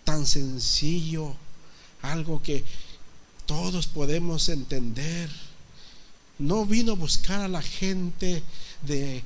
tan 0.04 0.26
sencillo, 0.26 1.34
algo 2.02 2.42
que 2.42 2.64
todos 3.46 3.86
podemos 3.86 4.48
entender. 4.48 5.30
No 6.38 6.66
vino 6.66 6.92
a 6.92 6.96
buscar 6.96 7.40
a 7.40 7.48
la 7.48 7.62
gente 7.62 8.42
de 8.82 9.22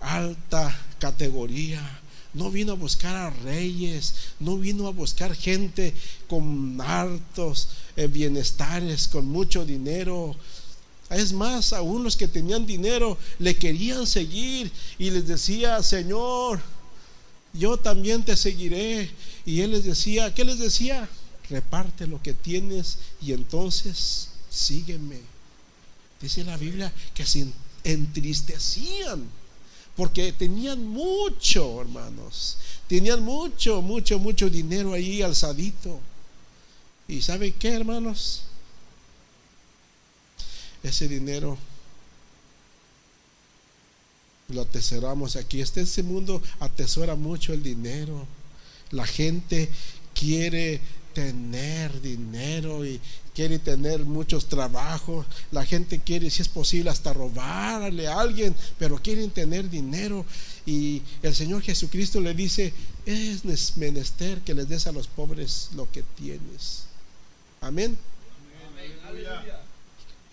alta 0.00 0.74
categoría. 0.98 2.00
No 2.34 2.50
vino 2.50 2.72
a 2.72 2.76
buscar 2.76 3.16
a 3.16 3.30
reyes, 3.30 4.14
no 4.40 4.58
vino 4.58 4.86
a 4.86 4.90
buscar 4.90 5.34
gente 5.34 5.94
con 6.28 6.78
hartos 6.82 7.68
eh, 7.96 8.08
bienestares, 8.08 9.08
con 9.08 9.26
mucho 9.26 9.64
dinero. 9.64 10.36
Es 11.08 11.32
más, 11.32 11.72
aún 11.72 12.04
los 12.04 12.14
que 12.14 12.28
tenían 12.28 12.66
dinero 12.66 13.16
le 13.38 13.56
querían 13.56 14.06
seguir 14.06 14.70
y 14.98 15.10
les 15.10 15.26
decía, 15.26 15.82
Señor, 15.82 16.60
yo 17.54 17.78
también 17.78 18.22
te 18.22 18.36
seguiré. 18.36 19.10
Y 19.46 19.62
él 19.62 19.70
les 19.70 19.84
decía, 19.84 20.34
¿qué 20.34 20.44
les 20.44 20.58
decía? 20.58 21.08
Reparte 21.50 22.06
lo 22.06 22.22
que 22.22 22.34
tienes 22.34 22.98
y 23.20 23.32
entonces 23.32 24.30
sígueme. 24.50 25.20
Dice 26.20 26.44
la 26.44 26.56
Biblia 26.56 26.92
que 27.14 27.26
se 27.26 27.46
entristecían 27.84 29.28
porque 29.96 30.32
tenían 30.32 30.86
mucho, 30.86 31.80
hermanos. 31.80 32.58
Tenían 32.86 33.22
mucho, 33.22 33.80
mucho, 33.80 34.18
mucho 34.18 34.50
dinero 34.50 34.92
ahí 34.92 35.22
alzadito. 35.22 35.98
¿Y 37.08 37.22
saben 37.22 37.54
qué, 37.54 37.72
hermanos? 37.72 38.42
Ese 40.82 41.08
dinero 41.08 41.56
lo 44.48 44.62
atesoramos 44.62 45.36
aquí. 45.36 45.60
Este 45.60 45.80
ese 45.80 46.02
mundo 46.02 46.42
atesora 46.60 47.16
mucho 47.16 47.54
el 47.54 47.62
dinero. 47.62 48.26
La 48.90 49.06
gente 49.06 49.70
quiere 50.14 50.80
tener 51.16 52.02
dinero 52.02 52.84
y 52.84 53.00
quiere 53.34 53.58
tener 53.58 54.04
muchos 54.04 54.50
trabajos. 54.50 55.24
La 55.50 55.64
gente 55.64 55.98
quiere, 55.98 56.28
si 56.28 56.42
es 56.42 56.48
posible, 56.48 56.90
hasta 56.90 57.14
robarle 57.14 58.06
a 58.06 58.20
alguien, 58.20 58.54
pero 58.78 58.98
quieren 58.98 59.30
tener 59.30 59.70
dinero. 59.70 60.26
Y 60.66 61.00
el 61.22 61.34
Señor 61.34 61.62
Jesucristo 61.62 62.20
le 62.20 62.34
dice, 62.34 62.74
es 63.06 63.46
menester 63.78 64.42
que 64.42 64.52
les 64.52 64.68
des 64.68 64.86
a 64.86 64.92
los 64.92 65.06
pobres 65.06 65.70
lo 65.74 65.90
que 65.90 66.02
tienes. 66.02 66.84
Amén. 67.62 67.96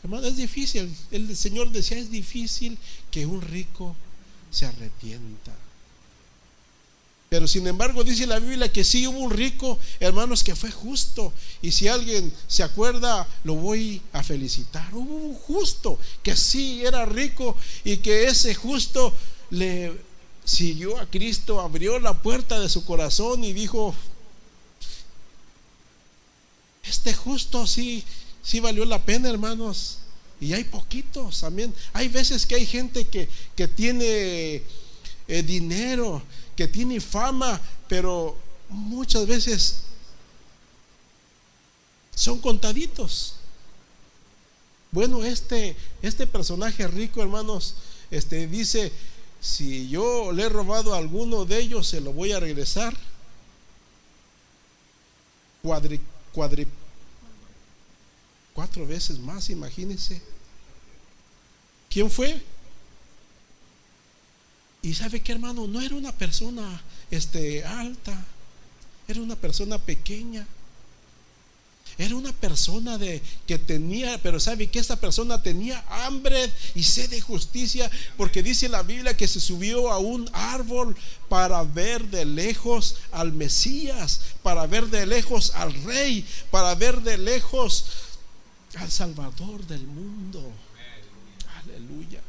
Hermano, 0.03 0.27
es 0.27 0.35
difícil. 0.35 0.93
El 1.11 1.33
Señor 1.37 1.71
decía, 1.71 1.97
es 1.97 2.11
difícil 2.11 2.77
que 3.09 3.25
un 3.25 3.41
rico 3.41 3.95
se 4.51 4.65
arrepienta. 4.65 5.53
Pero 7.33 7.47
sin 7.47 7.65
embargo 7.65 8.03
dice 8.03 8.27
la 8.27 8.37
Biblia 8.37 8.71
que 8.71 8.83
sí 8.83 9.07
hubo 9.07 9.17
un 9.17 9.31
rico, 9.31 9.79
hermanos, 9.99 10.43
que 10.43 10.55
fue 10.55 10.69
justo. 10.69 11.33
Y 11.63 11.71
si 11.71 11.87
alguien 11.87 12.31
se 12.45 12.61
acuerda, 12.61 13.27
lo 13.43 13.55
voy 13.55 14.03
a 14.11 14.21
felicitar. 14.21 14.93
Hubo 14.93 15.15
un 15.15 15.33
justo 15.33 15.97
que 16.21 16.35
sí 16.35 16.85
era 16.85 17.07
rico 17.07 17.55
y 17.83 17.97
que 17.97 18.25
ese 18.25 18.53
justo 18.53 19.11
le 19.49 19.93
siguió 20.45 20.99
a 20.99 21.07
Cristo, 21.07 21.59
abrió 21.59 21.97
la 21.97 22.21
puerta 22.21 22.59
de 22.59 22.69
su 22.69 22.85
corazón 22.85 23.43
y 23.43 23.51
dijo, 23.51 23.95
este 26.83 27.15
justo 27.15 27.65
sí, 27.65 28.03
sí 28.43 28.59
valió 28.59 28.85
la 28.85 29.03
pena, 29.03 29.27
hermanos. 29.27 29.97
Y 30.39 30.53
hay 30.53 30.65
poquitos 30.65 31.39
también. 31.39 31.73
Hay 31.93 32.09
veces 32.09 32.45
que 32.45 32.53
hay 32.53 32.67
gente 32.67 33.07
que, 33.07 33.27
que 33.55 33.67
tiene 33.67 34.61
eh, 35.27 35.43
dinero, 35.43 36.21
que 36.55 36.67
tiene 36.67 36.99
fama, 36.99 37.59
pero 37.87 38.35
muchas 38.69 39.25
veces 39.27 39.83
son 42.15 42.39
contaditos. 42.39 43.35
Bueno, 44.91 45.23
este, 45.23 45.75
este 46.01 46.27
personaje 46.27 46.87
rico, 46.87 47.21
hermanos, 47.21 47.75
este, 48.11 48.47
dice, 48.47 48.91
si 49.41 49.89
yo 49.89 50.31
le 50.31 50.43
he 50.43 50.49
robado 50.49 50.93
a 50.93 50.99
alguno 50.99 51.45
de 51.45 51.59
ellos, 51.59 51.87
se 51.87 51.99
lo 51.99 52.13
voy 52.13 52.31
a 52.31 52.39
regresar. 52.39 52.95
Cuadri, 55.63 55.99
cuadri, 56.31 56.67
cuatro 58.53 58.85
veces 58.85 59.17
más, 59.19 59.49
imagínense. 59.49 60.21
¿Quién 61.89 62.11
fue? 62.11 62.41
Y 64.83 64.93
sabe 64.93 65.21
que 65.21 65.31
hermano, 65.31 65.65
no 65.65 65.81
era 65.81 65.95
una 65.95 66.11
persona 66.11 66.81
este, 67.09 67.63
alta, 67.63 68.25
era 69.07 69.21
una 69.21 69.37
persona 69.37 69.79
pequeña. 69.79 70.45
Era 71.97 72.15
una 72.15 72.33
persona 72.33 72.97
de 72.97 73.21
que 73.45 73.59
tenía, 73.59 74.17
pero 74.23 74.39
sabe 74.39 74.67
que 74.67 74.79
esta 74.79 74.95
persona 74.95 75.43
tenía 75.43 75.83
hambre 75.89 76.51
y 76.73 76.83
sed 76.83 77.09
de 77.09 77.21
justicia, 77.21 77.89
porque 78.17 78.41
dice 78.41 78.67
la 78.67 78.81
Biblia 78.81 79.15
que 79.15 79.27
se 79.27 79.39
subió 79.39 79.91
a 79.91 79.99
un 79.99 80.27
árbol 80.33 80.97
para 81.29 81.63
ver 81.63 82.09
de 82.09 82.25
lejos 82.25 82.97
al 83.11 83.31
Mesías, 83.31 84.21
para 84.41 84.65
ver 84.65 84.87
de 84.87 85.05
lejos 85.05 85.53
al 85.55 85.73
Rey, 85.83 86.25
para 86.49 86.73
ver 86.73 87.01
de 87.01 87.19
lejos 87.19 87.85
al 88.75 88.89
Salvador 88.89 89.65
del 89.67 89.85
mundo. 89.85 90.51
Aleluya. 91.63 92.21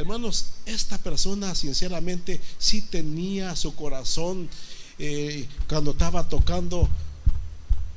Hermanos, 0.00 0.46
esta 0.64 0.96
persona 0.96 1.54
sinceramente 1.54 2.40
sí 2.58 2.80
tenía 2.80 3.54
su 3.54 3.74
corazón 3.74 4.48
eh, 4.98 5.46
cuando 5.68 5.90
estaba 5.90 6.26
tocando 6.26 6.88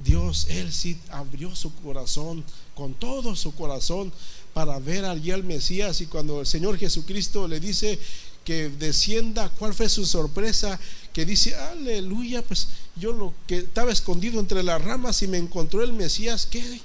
Dios, 0.04 0.48
él 0.50 0.74
sí 0.74 0.98
abrió 1.12 1.56
su 1.56 1.74
corazón 1.76 2.44
con 2.76 2.94
todo 2.94 3.38
su 3.38 3.56
corazón 3.56 4.12
para 4.54 4.80
ver 4.80 5.06
allí 5.06 5.32
al 5.32 5.46
Mesías 5.46 6.02
y 6.02 6.08
cuando 6.08 6.42
el 6.42 6.46
Señor 6.46 6.78
Jesucristo 6.78 7.48
le 7.48 7.62
dice 7.62 7.98
que 8.44 8.68
descienda, 8.68 9.50
¿cuál 9.58 9.74
fue 9.74 9.88
su 9.88 10.06
sorpresa? 10.06 10.78
Que 11.14 11.24
dice, 11.24 11.56
aleluya, 11.56 12.42
pues 12.42 12.68
yo 12.98 13.14
lo 13.14 13.34
que 13.48 13.60
estaba 13.60 13.94
escondido 13.94 14.42
entre 14.42 14.62
las 14.62 14.82
ramas 14.82 15.22
y 15.24 15.28
me 15.30 15.38
encontró 15.38 15.84
el 15.84 15.94
Mesías, 15.94 16.48
¿qué? 16.48 16.82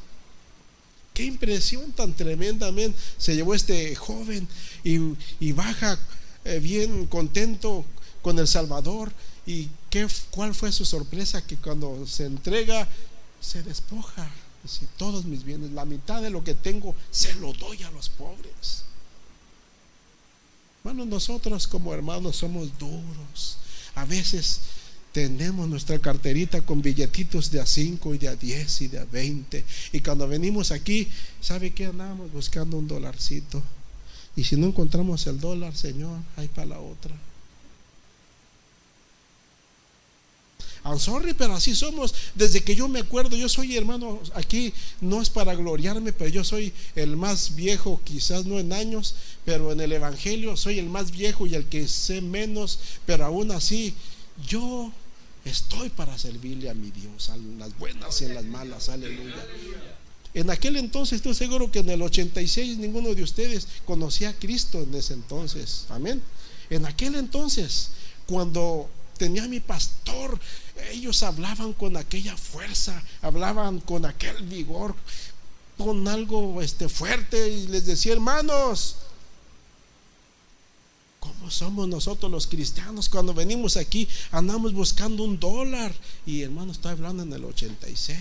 Qué 1.18 1.24
impresión 1.24 1.90
tan 1.90 2.14
tremendamente 2.14 2.96
se 3.16 3.35
llevó 3.35 3.52
este 3.52 3.92
joven 3.96 4.46
y, 4.85 5.50
baja 5.50 5.98
eh, 6.44 6.61
bien 6.61 7.07
contento 7.07 7.85
con 8.22 8.38
el 8.38 8.46
Salvador. 8.46 9.11
¿Y 9.44 9.68
qué, 9.90 10.07
cuál 10.31 10.54
fue 10.54 10.70
su 10.70 10.85
sorpresa? 10.85 11.44
Que 11.44 11.57
cuando 11.57 12.07
se 12.07 12.26
entrega, 12.26 12.87
se 13.40 13.64
despoja. 13.64 14.31
Dice, 14.62 14.87
todos 14.96 15.24
mis 15.24 15.42
bienes, 15.42 15.72
la 15.72 15.85
mitad 15.85 16.22
de 16.22 16.31
lo 16.31 16.44
que 16.44 16.54
tengo, 16.54 16.94
se 17.11 17.35
lo 17.35 17.52
doy 17.52 17.83
a 17.83 17.90
los 17.90 18.11
pobres. 18.11 18.85
Bueno, 20.85 21.04
nosotros 21.04 21.66
como 21.66 21.92
hermanos 21.92 22.37
somos 22.37 22.78
duros. 22.78 23.57
A 23.96 24.04
veces 24.04 24.61
tenemos 25.18 25.68
nuestra 25.68 25.98
carterita 25.98 26.61
con 26.61 26.81
billetitos 26.81 27.50
de 27.50 27.61
a 27.61 27.66
5 27.66 28.14
y 28.14 28.18
de 28.18 28.28
a 28.28 28.37
10 28.37 28.83
y 28.83 28.87
de 28.87 29.00
a 29.00 29.04
20. 29.04 29.64
Y 29.90 30.00
cuando 30.00 30.28
venimos 30.28 30.70
aquí, 30.70 31.09
¿sabe 31.40 31.72
qué? 31.72 31.87
Andamos 31.87 32.33
buscando 32.33 32.76
un 32.78 32.87
dolarcito. 32.87 33.61
Y 34.37 34.44
si 34.44 34.54
no 34.54 34.68
encontramos 34.68 35.26
el 35.26 35.40
dólar, 35.40 35.74
Señor, 35.74 36.20
hay 36.37 36.46
para 36.46 36.68
la 36.68 36.78
otra. 36.78 37.11
I'm 40.85 41.00
sorry, 41.00 41.35
pero 41.35 41.54
así 41.54 41.74
somos. 41.74 42.14
Desde 42.37 42.62
que 42.62 42.76
yo 42.76 42.87
me 42.87 43.00
acuerdo, 43.00 43.37
yo 43.37 43.48
soy 43.48 43.76
hermano, 43.76 44.20
aquí 44.35 44.72
no 45.00 45.20
es 45.20 45.31
para 45.31 45.57
gloriarme, 45.57 46.12
pero 46.12 46.31
yo 46.31 46.44
soy 46.44 46.72
el 46.94 47.16
más 47.16 47.57
viejo, 47.57 48.00
quizás 48.04 48.46
no 48.46 48.61
en 48.61 48.72
años, 48.72 49.16
pero 49.44 49.72
en 49.72 49.81
el 49.81 49.90
Evangelio 49.90 50.57
soy 50.57 50.78
el 50.78 50.88
más 50.88 51.11
viejo 51.11 51.44
y 51.48 51.57
el 51.57 51.64
que 51.64 51.88
sé 51.88 52.20
menos, 52.20 52.78
pero 53.04 53.24
aún 53.24 53.50
así 53.50 53.94
yo 54.46 54.92
estoy 55.48 55.88
para 55.90 56.18
servirle 56.18 56.70
a 56.70 56.74
mi 56.74 56.90
Dios, 56.90 57.30
en 57.30 57.58
las 57.58 57.76
buenas 57.78 58.20
y 58.20 58.26
en 58.26 58.34
las 58.34 58.44
malas, 58.44 58.88
aleluya. 58.88 59.44
En 60.34 60.50
aquel 60.50 60.76
entonces 60.76 61.16
estoy 61.16 61.34
seguro 61.34 61.70
que 61.70 61.80
en 61.80 61.90
el 61.90 62.02
86 62.02 62.78
ninguno 62.78 63.14
de 63.14 63.22
ustedes 63.22 63.66
conocía 63.84 64.30
a 64.30 64.34
Cristo 64.34 64.82
en 64.82 64.94
ese 64.94 65.14
entonces, 65.14 65.87
amén. 65.88 66.22
En 66.70 66.87
aquel 66.87 67.14
entonces, 67.14 67.90
cuando 68.26 68.88
tenía 69.16 69.48
mi 69.48 69.61
pastor, 69.61 70.38
ellos 70.92 71.22
hablaban 71.22 71.72
con 71.72 71.96
aquella 71.96 72.37
fuerza, 72.37 73.02
hablaban 73.22 73.80
con 73.80 74.04
aquel 74.04 74.42
vigor, 74.44 74.94
con 75.76 76.06
algo 76.08 76.61
este, 76.61 76.88
fuerte 76.88 77.48
y 77.48 77.68
les 77.68 77.87
decía, 77.87 78.12
hermanos, 78.12 78.96
¿Cómo 81.48 81.56
somos 81.56 81.88
nosotros 81.88 82.30
los 82.30 82.46
cristianos 82.46 83.08
cuando 83.08 83.32
venimos 83.32 83.78
aquí? 83.78 84.06
Andamos 84.32 84.74
buscando 84.74 85.24
un 85.24 85.40
dólar. 85.40 85.94
Y 86.26 86.42
hermano, 86.42 86.72
está 86.72 86.90
hablando 86.90 87.22
en 87.22 87.32
el 87.32 87.42
86. 87.42 88.18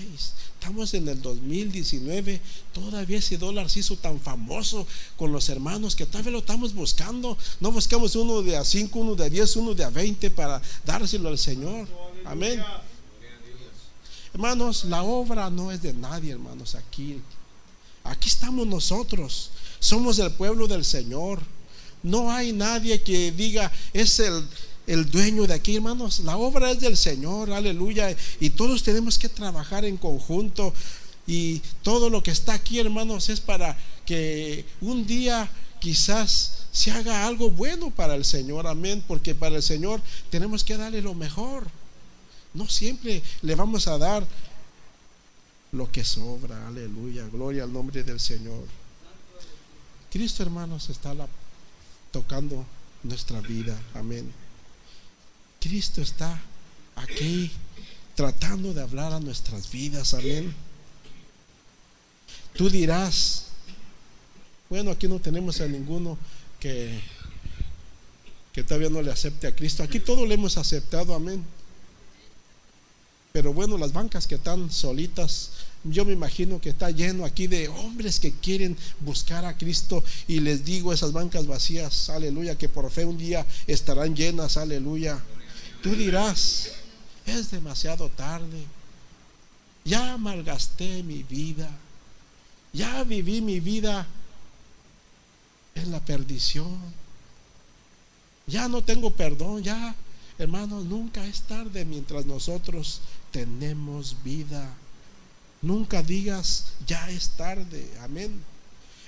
Estamos 0.53 0.93
en 0.93 1.09
el 1.09 1.21
2019. 1.21 2.39
Todavía 2.71 3.17
ese 3.17 3.37
dólar 3.37 3.69
se 3.69 3.81
hizo 3.81 3.97
tan 3.97 4.17
famoso 4.21 4.87
con 5.17 5.33
los 5.33 5.49
hermanos 5.49 5.93
que 5.93 6.05
vez 6.05 6.27
lo 6.27 6.37
estamos 6.37 6.73
buscando. 6.73 7.37
No 7.59 7.73
buscamos 7.73 8.15
uno 8.15 8.41
de 8.43 8.55
a 8.55 8.63
5, 8.63 8.97
uno 8.97 9.13
de 9.13 9.25
a 9.25 9.29
10, 9.29 9.57
uno 9.57 9.73
de 9.73 9.83
a 9.83 9.89
20 9.89 10.29
para 10.29 10.61
dárselo 10.85 11.27
al 11.27 11.37
Señor. 11.37 11.85
Amén. 12.23 12.63
Hermanos, 14.33 14.85
la 14.85 15.03
obra 15.03 15.49
no 15.49 15.69
es 15.73 15.81
de 15.81 15.91
nadie, 15.91 16.31
hermanos, 16.31 16.75
aquí. 16.75 17.21
Aquí 18.05 18.29
estamos 18.29 18.65
nosotros. 18.65 19.49
Somos 19.81 20.17
el 20.19 20.31
pueblo 20.31 20.65
del 20.65 20.85
Señor. 20.85 21.41
No 22.03 22.31
hay 22.31 22.53
nadie 22.53 23.01
que 23.01 23.31
diga, 23.31 23.71
es 23.93 24.19
el, 24.19 24.47
el 24.85 25.09
dueño 25.09 25.45
de 25.45 25.53
aquí, 25.53 25.75
hermanos. 25.75 26.21
La 26.21 26.37
obra 26.37 26.71
es 26.71 26.79
del 26.79 26.95
Señor, 26.97 27.51
aleluya. 27.51 28.15
Y 28.39 28.51
todos 28.51 28.83
tenemos 28.83 29.17
que 29.17 29.29
trabajar 29.29 29.85
en 29.85 29.97
conjunto. 29.97 30.73
Y 31.27 31.61
todo 31.83 32.09
lo 32.09 32.23
que 32.23 32.31
está 32.31 32.53
aquí, 32.53 32.79
hermanos, 32.79 33.29
es 33.29 33.41
para 33.41 33.77
que 34.05 34.65
un 34.79 35.05
día 35.05 35.49
quizás 35.79 36.67
se 36.71 36.91
haga 36.91 37.27
algo 37.27 37.51
bueno 37.51 37.91
para 37.91 38.15
el 38.15 38.23
Señor, 38.23 38.65
amén. 38.65 39.03
Porque 39.07 39.35
para 39.35 39.57
el 39.57 39.63
Señor 39.63 40.01
tenemos 40.29 40.63
que 40.63 40.77
darle 40.77 41.01
lo 41.01 41.13
mejor. 41.13 41.67
No 42.53 42.67
siempre 42.69 43.21
le 43.41 43.55
vamos 43.55 43.87
a 43.87 43.97
dar 43.97 44.25
lo 45.73 45.91
que 45.91 46.05
sobra. 46.05 46.67
Aleluya. 46.67 47.27
Gloria 47.27 47.63
al 47.63 47.73
nombre 47.73 48.03
del 48.03 48.19
Señor. 48.19 48.63
Cristo, 50.09 50.43
hermanos, 50.43 50.89
está 50.89 51.13
tocando 52.11 52.65
nuestra 53.03 53.41
vida. 53.41 53.77
Amén. 53.93 54.31
Cristo 55.59 56.01
está 56.01 56.39
aquí 56.95 57.51
tratando 58.15 58.73
de 58.73 58.81
hablar 58.81 59.13
a 59.13 59.19
nuestras 59.19 59.71
vidas. 59.71 60.13
Amén. 60.13 60.53
Tú 62.53 62.69
dirás, 62.69 63.47
bueno, 64.69 64.91
aquí 64.91 65.07
no 65.07 65.19
tenemos 65.19 65.61
a 65.61 65.67
ninguno 65.67 66.17
que, 66.59 66.99
que 68.51 68.63
todavía 68.63 68.89
no 68.89 69.01
le 69.01 69.11
acepte 69.11 69.47
a 69.47 69.55
Cristo. 69.55 69.83
Aquí 69.83 69.99
todos 69.99 70.27
le 70.27 70.33
hemos 70.33 70.57
aceptado, 70.57 71.13
amén. 71.13 71.45
Pero 73.37 73.53
bueno, 73.53 73.77
las 73.77 73.93
bancas 73.93 74.25
que 74.25 74.33
están 74.33 74.71
solitas, 74.71 75.51
yo 75.83 76.05
me 76.05 76.13
imagino 76.13 76.59
que 76.59 76.71
está 76.71 76.89
lleno 76.89 77.23
aquí 77.23 77.45
de 77.45 77.67
hombres 77.67 78.19
que 78.19 78.31
quieren 78.31 78.75
buscar 79.01 79.45
a 79.45 79.55
Cristo 79.55 80.03
y 80.27 80.39
les 80.39 80.65
digo 80.65 80.91
esas 80.91 81.13
bancas 81.13 81.45
vacías, 81.45 82.09
aleluya, 82.09 82.57
que 82.57 82.67
por 82.67 82.89
fe 82.89 83.05
un 83.05 83.15
día 83.15 83.45
estarán 83.67 84.15
llenas, 84.15 84.57
aleluya. 84.57 85.21
Tú 85.83 85.91
dirás, 85.91 86.71
es 87.27 87.51
demasiado 87.51 88.09
tarde, 88.09 88.65
ya 89.85 90.17
malgasté 90.17 91.03
mi 91.03 91.21
vida, 91.21 91.69
ya 92.73 93.03
viví 93.03 93.41
mi 93.41 93.59
vida 93.59 94.07
en 95.75 95.91
la 95.91 95.99
perdición, 95.99 96.75
ya 98.47 98.67
no 98.67 98.83
tengo 98.83 99.11
perdón, 99.11 99.61
ya 99.61 99.95
hermanos, 100.39 100.85
nunca 100.85 101.25
es 101.25 101.41
tarde 101.41 101.85
mientras 101.85 102.25
nosotros 102.25 103.01
tenemos 103.37 104.15
vida. 104.23 104.67
Nunca 105.61 106.01
digas, 106.01 106.73
ya 106.87 107.07
es 107.11 107.29
tarde. 107.29 107.87
Amén. 108.01 108.43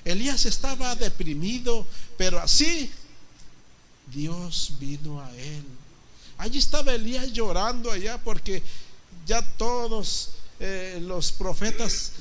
Elías 0.05 0.45
estaba 0.45 0.93
deprimido, 0.93 1.87
pero 2.15 2.39
así 2.39 2.91
Dios 4.13 4.73
vino 4.79 5.19
a 5.19 5.35
él. 5.35 5.63
Allí 6.37 6.59
estaba 6.59 6.93
Elías 6.93 7.33
llorando 7.33 7.91
allá 7.91 8.19
porque 8.19 8.61
ya 9.25 9.41
todos 9.57 10.33
eh, 10.59 10.99
los 11.01 11.31
profetas 11.31 12.11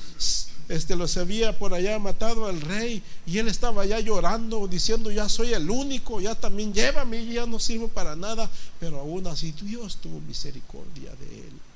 este, 0.67 0.95
los 0.95 1.15
había 1.15 1.59
por 1.59 1.75
allá 1.75 1.99
matado 1.99 2.47
al 2.47 2.59
rey 2.59 3.03
y 3.27 3.37
él 3.37 3.47
estaba 3.47 3.83
allá 3.83 3.99
llorando 3.99 4.67
diciendo 4.67 5.11
ya 5.11 5.29
soy 5.29 5.53
el 5.53 5.69
único, 5.69 6.21
ya 6.21 6.33
también 6.33 6.73
llévame, 6.73 7.23
ya 7.27 7.45
no 7.45 7.59
sirvo 7.59 7.87
para 7.87 8.15
nada, 8.15 8.49
pero 8.79 8.99
aún 8.99 9.27
así 9.27 9.51
Dios 9.51 9.97
tuvo 9.97 10.19
misericordia 10.21 11.11
de 11.11 11.39
él. 11.41 11.68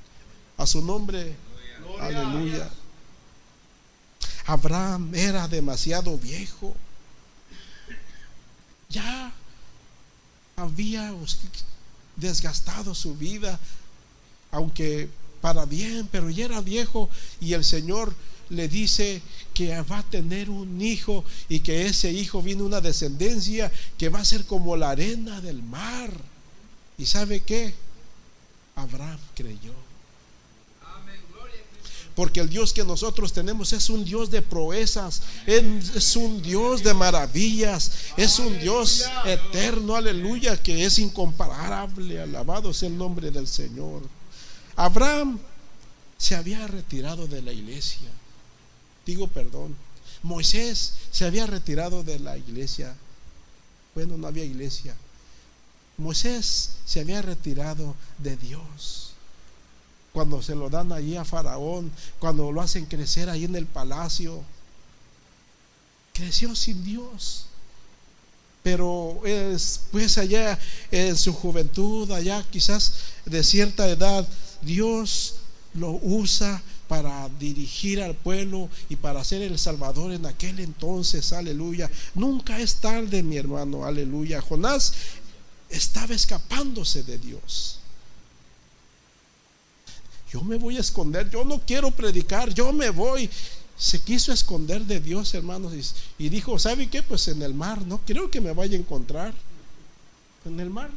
A 0.64 0.66
su 0.66 0.82
nombre, 0.82 1.36
aleluya. 2.00 2.70
Abraham 4.46 5.14
era 5.14 5.46
demasiado 5.50 6.18
viejo. 6.18 6.74
Ya 8.90 9.34
había 10.56 11.14
desgastado 12.16 12.96
su 12.96 13.14
vida, 13.18 13.60
aunque 14.52 15.10
para 15.42 15.66
bien, 15.66 16.08
pero 16.10 16.30
ya 16.30 16.46
era 16.46 16.62
viejo 16.62 17.10
y 17.42 17.52
el 17.52 17.66
Señor 17.66 18.16
le 18.48 18.70
dice 18.70 19.22
que 19.54 19.82
va 19.82 19.98
a 19.98 20.04
tener 20.04 20.50
un 20.50 20.82
hijo 20.82 21.26
y 21.50 21.60
que 21.60 21.88
ese 21.88 22.10
hijo 22.10 22.42
viene 22.42 22.64
una 22.64 22.80
descendencia 22.80 23.70
que 23.98 24.08
va 24.08 24.22
a 24.22 24.26
ser 24.26 24.46
como 24.46 24.78
la 24.78 24.92
arena 24.92 25.42
del 25.42 25.62
mar. 25.62 26.10
¿Y 26.98 27.06
sabe 27.06 27.42
qué? 27.42 27.76
Abraham 28.78 29.20
creyó. 29.36 29.93
Porque 32.16 32.40
el 32.42 32.50
Dios 32.50 32.74
que 32.74 32.84
nosotros 32.84 33.34
tenemos 33.34 33.74
es 33.74 33.90
un 33.90 34.06
Dios 34.06 34.30
de 34.30 34.44
proezas, 34.44 35.24
es 35.48 36.16
un 36.16 36.42
Dios 36.44 36.84
de 36.84 36.94
maravillas, 36.94 37.92
es 38.18 38.38
un 38.38 38.60
Dios 38.60 39.06
eterno, 39.26 39.96
aleluya, 39.96 40.62
que 40.62 40.86
es 40.86 41.00
incomparable. 41.00 42.22
Alabado 42.22 42.72
sea 42.72 42.90
el 42.90 42.98
nombre 42.98 43.32
del 43.32 43.48
Señor. 43.48 44.04
Abraham 44.76 45.40
se 46.18 46.36
había 46.36 46.68
retirado 46.68 47.28
de 47.28 47.42
la 47.42 47.52
iglesia. 47.52 48.10
Digo 49.06 49.28
perdón. 49.28 49.76
Moisés 50.22 50.94
se 51.12 51.26
había 51.26 51.48
retirado 51.48 52.04
de 52.04 52.20
la 52.20 52.38
iglesia. 52.38 52.96
Bueno, 53.96 54.18
no 54.18 54.28
había 54.28 54.46
iglesia. 54.46 54.96
Moisés 55.98 56.78
se 56.86 57.02
había 57.02 57.22
retirado 57.22 57.96
de 58.20 58.38
Dios 58.38 59.03
cuando 60.14 60.44
se 60.44 60.56
lo 60.56 60.70
dan 60.70 60.92
allí 60.92 61.16
a 61.16 61.26
Faraón, 61.26 61.92
cuando 62.20 62.52
lo 62.52 62.62
hacen 62.62 62.86
crecer 62.86 63.30
ahí 63.30 63.46
en 63.46 63.56
el 63.56 63.66
palacio. 63.66 64.44
Creció 66.14 66.56
sin 66.56 66.84
Dios. 66.84 67.48
Pero 68.62 69.20
es, 69.26 69.82
pues 69.92 70.18
allá 70.20 70.58
en 70.92 71.18
su 71.18 71.34
juventud, 71.34 72.10
allá 72.12 72.46
quizás 72.50 72.94
de 73.26 73.44
cierta 73.44 73.90
edad, 73.90 74.26
Dios 74.62 75.36
lo 75.74 76.00
usa 76.04 76.62
para 76.88 77.28
dirigir 77.40 78.02
al 78.02 78.16
pueblo 78.16 78.70
y 78.90 78.96
para 78.96 79.24
ser 79.24 79.42
el 79.42 79.58
Salvador 79.58 80.14
en 80.14 80.28
aquel 80.28 80.60
entonces, 80.60 81.34
aleluya. 81.34 81.90
Nunca 82.14 82.60
es 82.60 82.76
tarde, 82.76 83.24
mi 83.24 83.38
hermano, 83.38 83.84
aleluya. 83.84 84.42
Jonás 84.42 84.94
estaba 85.70 86.14
escapándose 86.14 87.02
de 87.02 87.18
Dios 87.18 87.80
yo 90.34 90.42
me 90.42 90.58
voy 90.58 90.78
a 90.78 90.80
esconder, 90.80 91.30
yo 91.30 91.46
no 91.46 91.60
quiero 91.60 91.92
predicar, 91.92 92.52
yo 92.52 92.74
me 92.74 92.90
voy. 92.90 93.30
Se 93.78 94.02
quiso 94.02 94.34
esconder 94.34 94.82
de 94.82 95.00
Dios, 95.00 95.32
hermanos, 95.36 95.74
y, 96.18 96.30
dijo, 96.30 96.58
¿sabe 96.58 96.88
qué? 96.88 97.04
Pues 97.04 97.28
en 97.28 97.44
el 97.44 97.54
mar, 97.54 97.86
no 97.86 98.00
creo 98.00 98.32
que 98.32 98.42
me 98.42 98.52
vaya 98.52 98.76
a 98.76 98.80
encontrar. 98.80 99.32
En 100.44 100.60
el 100.60 100.72
mar. 100.72 100.90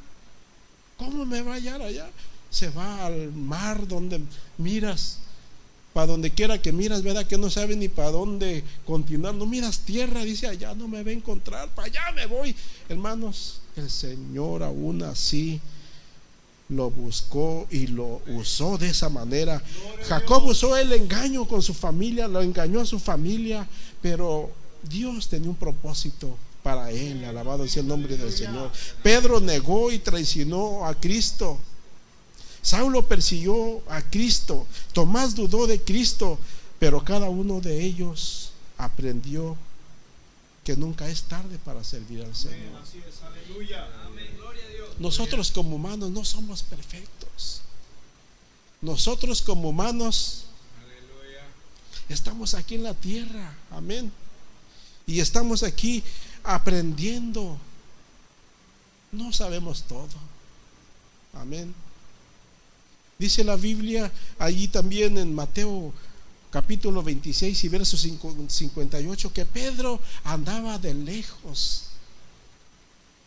¿Cómo 0.96 1.26
me 1.26 1.42
va 1.42 1.52
a 1.52 1.54
hallar 1.56 1.82
allá? 1.82 2.08
Se 2.50 2.70
va 2.70 3.04
al 3.04 3.30
mar 3.32 3.86
donde 3.86 4.22
miras, 4.56 5.18
para 5.92 6.06
donde 6.06 6.30
quiera 6.30 6.62
que 6.62 6.72
miras, 6.72 7.02
¿verdad? 7.02 7.26
Que 7.26 7.36
no 7.36 7.50
sabe 7.50 7.76
ni 7.76 7.88
para 7.88 8.12
dónde 8.12 8.64
continuar. 8.86 9.34
No 9.34 9.44
miras 9.44 9.80
tierra, 9.80 10.24
dice, 10.24 10.46
allá 10.46 10.74
no 10.74 10.88
me 10.88 11.02
va 11.02 11.10
a 11.10 11.14
encontrar, 11.14 11.68
para 11.74 11.88
allá 11.88 12.10
me 12.14 12.24
voy. 12.24 12.56
Hermanos, 12.88 13.60
el 13.76 13.90
Señor 13.90 14.62
aún 14.62 15.02
así 15.02 15.60
lo 16.68 16.90
buscó 16.90 17.66
y 17.70 17.86
lo 17.86 18.22
usó 18.26 18.78
de 18.78 18.88
esa 18.88 19.08
manera. 19.08 19.62
Jacob 20.08 20.46
usó 20.46 20.76
el 20.76 20.92
engaño 20.92 21.46
con 21.46 21.62
su 21.62 21.74
familia, 21.74 22.28
lo 22.28 22.42
engañó 22.42 22.80
a 22.80 22.86
su 22.86 22.98
familia, 22.98 23.66
pero 24.02 24.50
Dios 24.82 25.28
tenía 25.28 25.50
un 25.50 25.56
propósito 25.56 26.36
para 26.62 26.90
él, 26.90 27.24
alabado 27.24 27.68
sea 27.68 27.82
el 27.82 27.88
nombre 27.88 28.16
del 28.16 28.32
Señor. 28.32 28.72
Pedro 29.02 29.40
negó 29.40 29.92
y 29.92 29.98
traicionó 29.98 30.84
a 30.84 30.94
Cristo. 30.94 31.58
Saulo 32.60 33.06
persiguió 33.06 33.82
a 33.88 34.02
Cristo. 34.02 34.66
Tomás 34.92 35.36
dudó 35.36 35.68
de 35.68 35.80
Cristo, 35.80 36.38
pero 36.80 37.04
cada 37.04 37.28
uno 37.28 37.60
de 37.60 37.84
ellos 37.84 38.50
aprendió 38.76 39.56
que 40.66 40.76
nunca 40.76 41.08
es 41.08 41.22
tarde 41.22 41.58
para 41.58 41.84
servir 41.84 42.24
al 42.24 42.34
Señor. 42.34 42.82
Nosotros 44.98 45.52
como 45.52 45.76
humanos 45.76 46.10
no 46.10 46.24
somos 46.24 46.64
perfectos. 46.64 47.60
Nosotros 48.82 49.42
como 49.42 49.68
humanos 49.68 50.46
estamos 52.08 52.54
aquí 52.54 52.74
en 52.74 52.82
la 52.82 52.94
tierra. 52.94 53.56
Amén. 53.70 54.10
Y 55.06 55.20
estamos 55.20 55.62
aquí 55.62 56.02
aprendiendo. 56.42 57.56
No 59.12 59.32
sabemos 59.32 59.84
todo. 59.84 60.08
Amén. 61.34 61.72
Dice 63.20 63.44
la 63.44 63.54
Biblia 63.54 64.10
allí 64.36 64.66
también 64.66 65.16
en 65.16 65.32
Mateo 65.32 65.94
capítulo 66.56 67.02
26 67.02 67.64
y 67.64 67.68
verso 67.68 67.98
58 67.98 69.30
que 69.34 69.44
Pedro 69.44 70.00
andaba 70.24 70.78
de 70.78 70.94
lejos. 70.94 71.88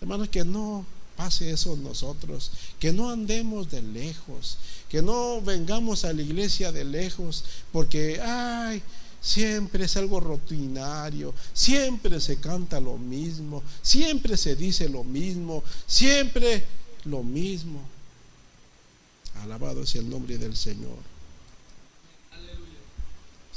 Hermanos, 0.01 0.29
que 0.29 0.43
no 0.43 0.83
pase 1.15 1.51
eso 1.51 1.75
nosotros, 1.75 2.49
que 2.79 2.91
no 2.91 3.11
andemos 3.11 3.69
de 3.69 3.83
lejos, 3.83 4.57
que 4.89 5.03
no 5.03 5.43
vengamos 5.43 6.05
a 6.05 6.13
la 6.13 6.23
iglesia 6.23 6.71
de 6.71 6.83
lejos, 6.83 7.45
porque, 7.71 8.19
ay, 8.19 8.81
siempre 9.21 9.85
es 9.85 9.95
algo 9.95 10.19
rutinario, 10.19 11.35
siempre 11.53 12.19
se 12.19 12.37
canta 12.37 12.79
lo 12.79 12.97
mismo, 12.97 13.61
siempre 13.83 14.37
se 14.37 14.55
dice 14.55 14.89
lo 14.89 15.03
mismo, 15.03 15.63
siempre 15.85 16.65
lo 17.05 17.21
mismo. 17.21 17.79
Alabado 19.43 19.85
sea 19.85 20.01
el 20.01 20.09
nombre 20.09 20.39
del 20.39 20.57
Señor. 20.57 21.08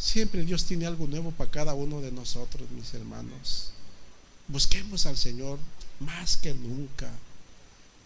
Siempre 0.02 0.44
Dios 0.44 0.64
tiene 0.64 0.84
algo 0.84 1.06
nuevo 1.06 1.30
para 1.30 1.48
cada 1.48 1.74
uno 1.74 2.00
de 2.00 2.10
nosotros, 2.10 2.68
mis 2.72 2.92
hermanos. 2.92 3.70
Busquemos 4.48 5.06
al 5.06 5.16
Señor 5.16 5.60
más 6.00 6.36
que 6.36 6.52
nunca. 6.54 7.08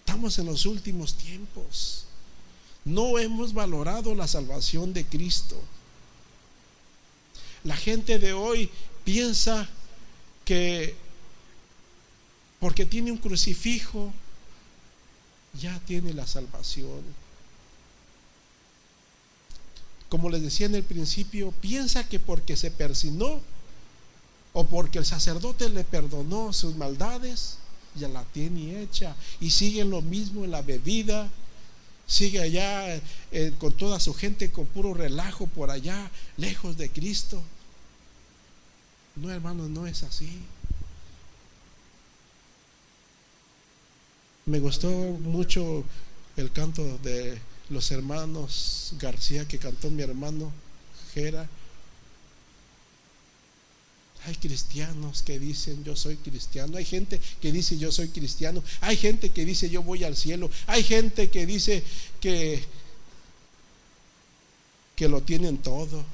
Estamos 0.00 0.38
en 0.38 0.44
los 0.44 0.66
últimos 0.66 1.14
tiempos. 1.14 2.04
No 2.84 3.18
hemos 3.18 3.54
valorado 3.54 4.14
la 4.14 4.28
salvación 4.28 4.92
de 4.92 5.06
Cristo. 5.06 5.58
La 7.64 7.76
gente 7.76 8.18
de 8.18 8.34
hoy 8.34 8.70
piensa 9.02 9.66
que 10.44 10.94
porque 12.60 12.84
tiene 12.84 13.10
un 13.10 13.18
crucifijo, 13.18 14.12
ya 15.58 15.80
tiene 15.86 16.12
la 16.12 16.26
salvación. 16.26 17.00
Como 20.08 20.30
les 20.30 20.42
decía 20.42 20.66
en 20.66 20.74
el 20.74 20.84
principio, 20.84 21.52
piensa 21.60 22.08
que 22.08 22.20
porque 22.20 22.56
se 22.56 22.70
persinó 22.70 23.40
o 24.52 24.64
porque 24.66 24.98
el 24.98 25.04
sacerdote 25.04 25.68
le 25.68 25.84
perdonó 25.84 26.52
sus 26.52 26.76
maldades, 26.76 27.58
ya 27.94 28.08
la 28.08 28.24
tiene 28.24 28.80
hecha. 28.80 29.16
Y 29.40 29.50
sigue 29.50 29.84
lo 29.84 30.00
mismo 30.02 30.44
en 30.44 30.52
la 30.52 30.62
bebida, 30.62 31.28
sigue 32.06 32.40
allá 32.40 32.96
eh, 33.32 33.52
con 33.58 33.72
toda 33.72 34.00
su 34.00 34.14
gente 34.14 34.50
con 34.50 34.66
puro 34.66 34.94
relajo 34.94 35.46
por 35.46 35.70
allá, 35.70 36.10
lejos 36.36 36.76
de 36.76 36.88
Cristo. 36.88 37.42
No, 39.16 39.30
hermanos, 39.30 39.68
no 39.70 39.86
es 39.86 40.02
así. 40.04 40.40
Me 44.44 44.60
gustó 44.60 44.88
mucho 44.88 45.84
el 46.36 46.52
canto 46.52 46.98
de 46.98 47.38
los 47.68 47.90
hermanos 47.90 48.92
García 48.98 49.46
que 49.46 49.58
cantó 49.58 49.90
mi 49.90 50.02
hermano 50.02 50.52
Jera. 51.14 51.48
Hay 54.24 54.34
cristianos 54.34 55.22
que 55.22 55.38
dicen 55.38 55.84
yo 55.84 55.94
soy 55.94 56.16
cristiano. 56.16 56.76
Hay 56.76 56.84
gente 56.84 57.20
que 57.40 57.52
dice 57.52 57.78
yo 57.78 57.92
soy 57.92 58.08
cristiano. 58.08 58.62
Hay 58.80 58.96
gente 58.96 59.30
que 59.30 59.44
dice 59.44 59.70
yo 59.70 59.82
voy 59.82 60.04
al 60.04 60.16
cielo. 60.16 60.50
Hay 60.66 60.82
gente 60.82 61.30
que 61.30 61.46
dice 61.46 61.82
que, 62.20 62.64
que 64.96 65.08
lo 65.08 65.22
tienen 65.22 65.58
todo. 65.58 66.04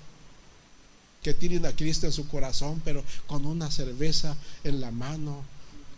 Que 1.23 1.35
tienen 1.35 1.65
a 1.67 1.75
Cristo 1.75 2.07
en 2.07 2.13
su 2.13 2.29
corazón, 2.29 2.83
pero 2.85 3.03
con 3.27 3.47
una 3.47 3.71
cerveza 3.71 4.37
en 4.65 4.81
la 4.81 4.91
mano, 4.91 5.43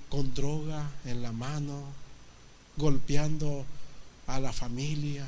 con 0.09 0.35
droga 0.35 0.93
en 1.07 1.23
la 1.23 1.33
mano, 1.33 1.83
golpeando 2.77 3.65
a 4.27 4.39
la 4.39 4.53
familia. 4.53 5.27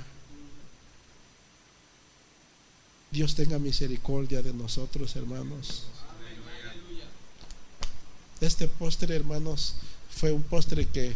Dios 3.11 3.35
tenga 3.35 3.59
misericordia 3.59 4.43
de 4.43 4.53
nosotros, 4.53 5.17
hermanos. 5.17 5.85
Este 8.41 8.69
postre, 8.69 9.17
hermanos, 9.17 9.75
fue 10.11 10.33
un 10.33 10.43
postre 10.43 10.87
que 10.87 11.15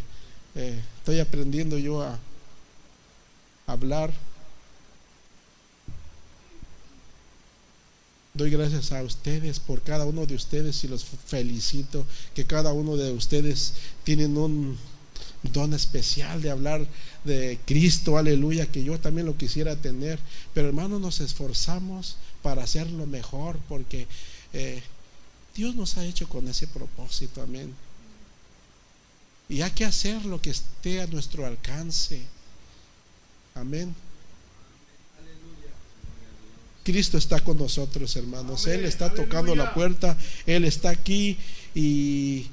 eh, 0.55 0.83
estoy 0.99 1.21
aprendiendo 1.21 1.79
yo 1.79 2.03
a 2.03 2.19
hablar. 3.67 4.13
Doy 8.33 8.51
gracias 8.51 8.93
a 8.93 9.03
ustedes 9.03 9.61
por 9.61 9.83
cada 9.83 10.07
uno 10.07 10.25
de 10.25 10.35
ustedes 10.35 10.83
y 10.85 10.89
los 10.89 11.05
felicito 11.05 12.07
que 12.35 12.47
cada 12.47 12.73
uno 12.73 12.97
de 12.97 13.13
ustedes 13.13 13.75
tienen 14.05 14.39
un 14.39 14.79
don 15.43 15.75
especial 15.75 16.41
de 16.41 16.51
hablar 16.51 16.87
de 17.25 17.59
Cristo, 17.67 18.17
aleluya, 18.17 18.67
que 18.67 18.83
yo 18.83 18.99
también 18.99 19.27
lo 19.27 19.37
quisiera 19.37 19.77
tener. 19.77 20.19
Pero 20.55 20.69
hermanos, 20.69 21.01
nos 21.01 21.21
esforzamos 21.21 22.17
para 22.43 22.63
hacerlo 22.63 23.07
mejor 23.07 23.59
porque 23.69 24.07
eh, 24.53 24.83
Dios 25.55 25.75
nos 25.75 25.97
ha 25.97 26.05
hecho 26.05 26.29
con 26.29 26.49
ese 26.49 26.67
propósito, 26.67 27.43
amén. 27.43 27.75
Y 29.49 29.63
hay 29.63 29.71
que 29.73 29.85
hacer 29.85 30.25
lo 30.25 30.41
que 30.41 30.51
esté 30.51 31.01
a 31.01 31.07
nuestro 31.09 31.45
alcance. 31.45 32.23
Amén. 33.55 33.95
Cristo 36.85 37.19
está 37.19 37.41
con 37.41 37.59
nosotros, 37.59 38.15
hermanos. 38.17 38.67
Él 38.67 38.85
está 38.85 39.13
tocando 39.13 39.55
la 39.55 39.75
puerta. 39.75 40.17
Él 40.47 40.65
está 40.65 40.91
aquí 40.91 41.37
y 41.75 42.47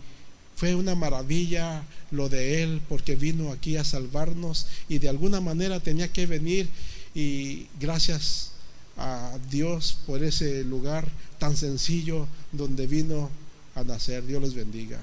fue 0.58 0.74
una 0.74 0.95
maravilla 0.95 1.84
lo 2.10 2.30
de 2.30 2.64
Él 2.64 2.82
porque 2.89 3.16
vino 3.16 3.51
aquí 3.51 3.78
a 3.78 3.84
salvarnos 3.84 4.66
y 4.89 4.97
de 4.97 5.08
alguna 5.08 5.39
manera 5.39 5.80
tenía 5.80 6.12
que 6.12 6.26
venir 6.26 6.68
y 7.14 7.68
gracias 7.80 8.53
a 8.97 9.38
Dios 9.51 9.99
por 10.08 10.24
ese 10.24 10.64
lugar 10.64 11.08
tan 11.38 11.55
sencillo 11.55 12.28
donde 12.51 12.88
vino 12.88 13.30
a 13.76 13.84
nacer. 13.84 14.26
Dios 14.26 14.41
los 14.41 14.55
bendiga. 14.55 14.99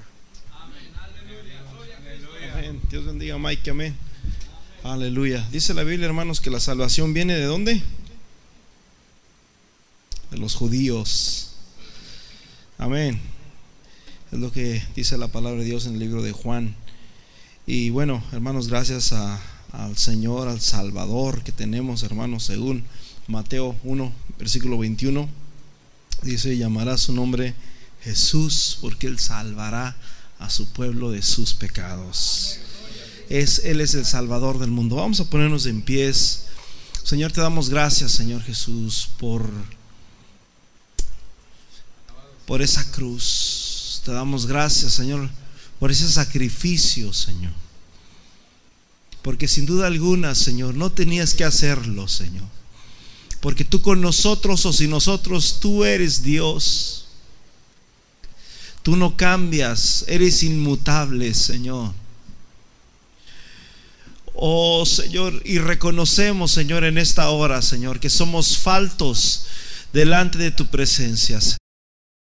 Amén. 2.53 2.81
Dios 2.89 3.05
bendiga, 3.05 3.37
Mike. 3.37 3.69
Amén. 3.69 3.95
Aleluya. 4.83 5.47
Dice 5.51 5.73
la 5.73 5.83
Biblia, 5.83 6.07
hermanos, 6.07 6.41
que 6.41 6.49
la 6.49 6.59
salvación 6.59 7.13
viene 7.13 7.35
de 7.35 7.45
dónde? 7.45 7.81
De 10.31 10.37
los 10.37 10.53
judíos. 10.53 11.51
Amén. 12.77 13.34
Es 14.35 14.41
lo 14.41 14.51
que 14.51 14.83
dice 14.97 15.17
la 15.17 15.29
palabra 15.29 15.59
de 15.59 15.65
Dios 15.65 15.85
en 15.85 15.93
el 15.93 15.99
libro 15.99 16.21
de 16.21 16.33
Juan. 16.33 16.75
Y 17.65 17.89
bueno, 17.89 18.21
hermanos, 18.33 18.67
gracias 18.67 19.13
al 19.13 19.97
Señor, 19.97 20.49
al 20.49 20.59
Salvador 20.59 21.41
que 21.41 21.53
tenemos, 21.53 22.03
hermanos, 22.03 22.43
según 22.43 22.83
Mateo 23.27 23.77
1, 23.85 24.11
versículo 24.37 24.77
21. 24.77 25.29
Dice, 26.21 26.57
llamará 26.57 26.97
su 26.97 27.13
nombre 27.13 27.55
Jesús 28.01 28.77
porque 28.81 29.07
Él 29.07 29.19
salvará 29.19 29.95
a 30.37 30.49
su 30.49 30.67
pueblo 30.73 31.11
de 31.11 31.21
sus 31.21 31.53
pecados. 31.53 32.59
Es, 33.29 33.59
Él 33.63 33.79
es 33.79 33.93
el 33.93 34.05
Salvador 34.05 34.59
del 34.59 34.71
mundo. 34.71 34.97
Vamos 34.97 35.21
a 35.21 35.29
ponernos 35.29 35.65
en 35.65 35.81
pies. 35.81 36.47
Señor, 37.05 37.31
te 37.31 37.39
damos 37.39 37.69
gracias, 37.69 38.11
Señor 38.11 38.43
Jesús, 38.43 39.07
por, 39.17 39.49
por 42.45 42.61
esa 42.61 42.91
cruz. 42.91 43.54
Te 44.05 44.11
damos 44.11 44.45
gracias, 44.45 44.93
Señor, 44.93 45.27
por 45.79 45.89
ese 45.89 46.07
sacrificio, 46.07 47.11
Señor. 47.11 47.51
Porque 49.23 49.47
sin 49.47 49.65
duda 49.65 49.87
alguna, 49.87 50.35
Señor, 50.35 50.75
no 50.75 50.91
tenías 50.91 51.33
que 51.33 51.43
hacerlo, 51.43 52.07
Señor. 52.07 52.45
Porque 53.41 53.65
tú 53.65 53.81
con 53.81 54.01
nosotros 54.01 54.63
o 54.67 54.71
sin 54.71 54.91
nosotros, 54.91 55.59
tú 55.59 55.83
eres 55.83 56.21
Dios. 56.21 57.07
Tú 58.83 58.95
no 58.95 59.17
cambias, 59.17 60.05
eres 60.07 60.43
inmutable, 60.43 61.33
Señor. 61.33 61.91
Oh 64.35 64.85
Señor, 64.85 65.41
y 65.45 65.57
reconocemos, 65.57 66.51
Señor, 66.51 66.83
en 66.83 66.99
esta 66.99 67.29
hora, 67.29 67.63
Señor, 67.63 67.99
que 67.99 68.11
somos 68.11 68.59
faltos 68.59 69.47
delante 69.91 70.37
de 70.37 70.51
tu 70.51 70.67
presencia. 70.67 71.39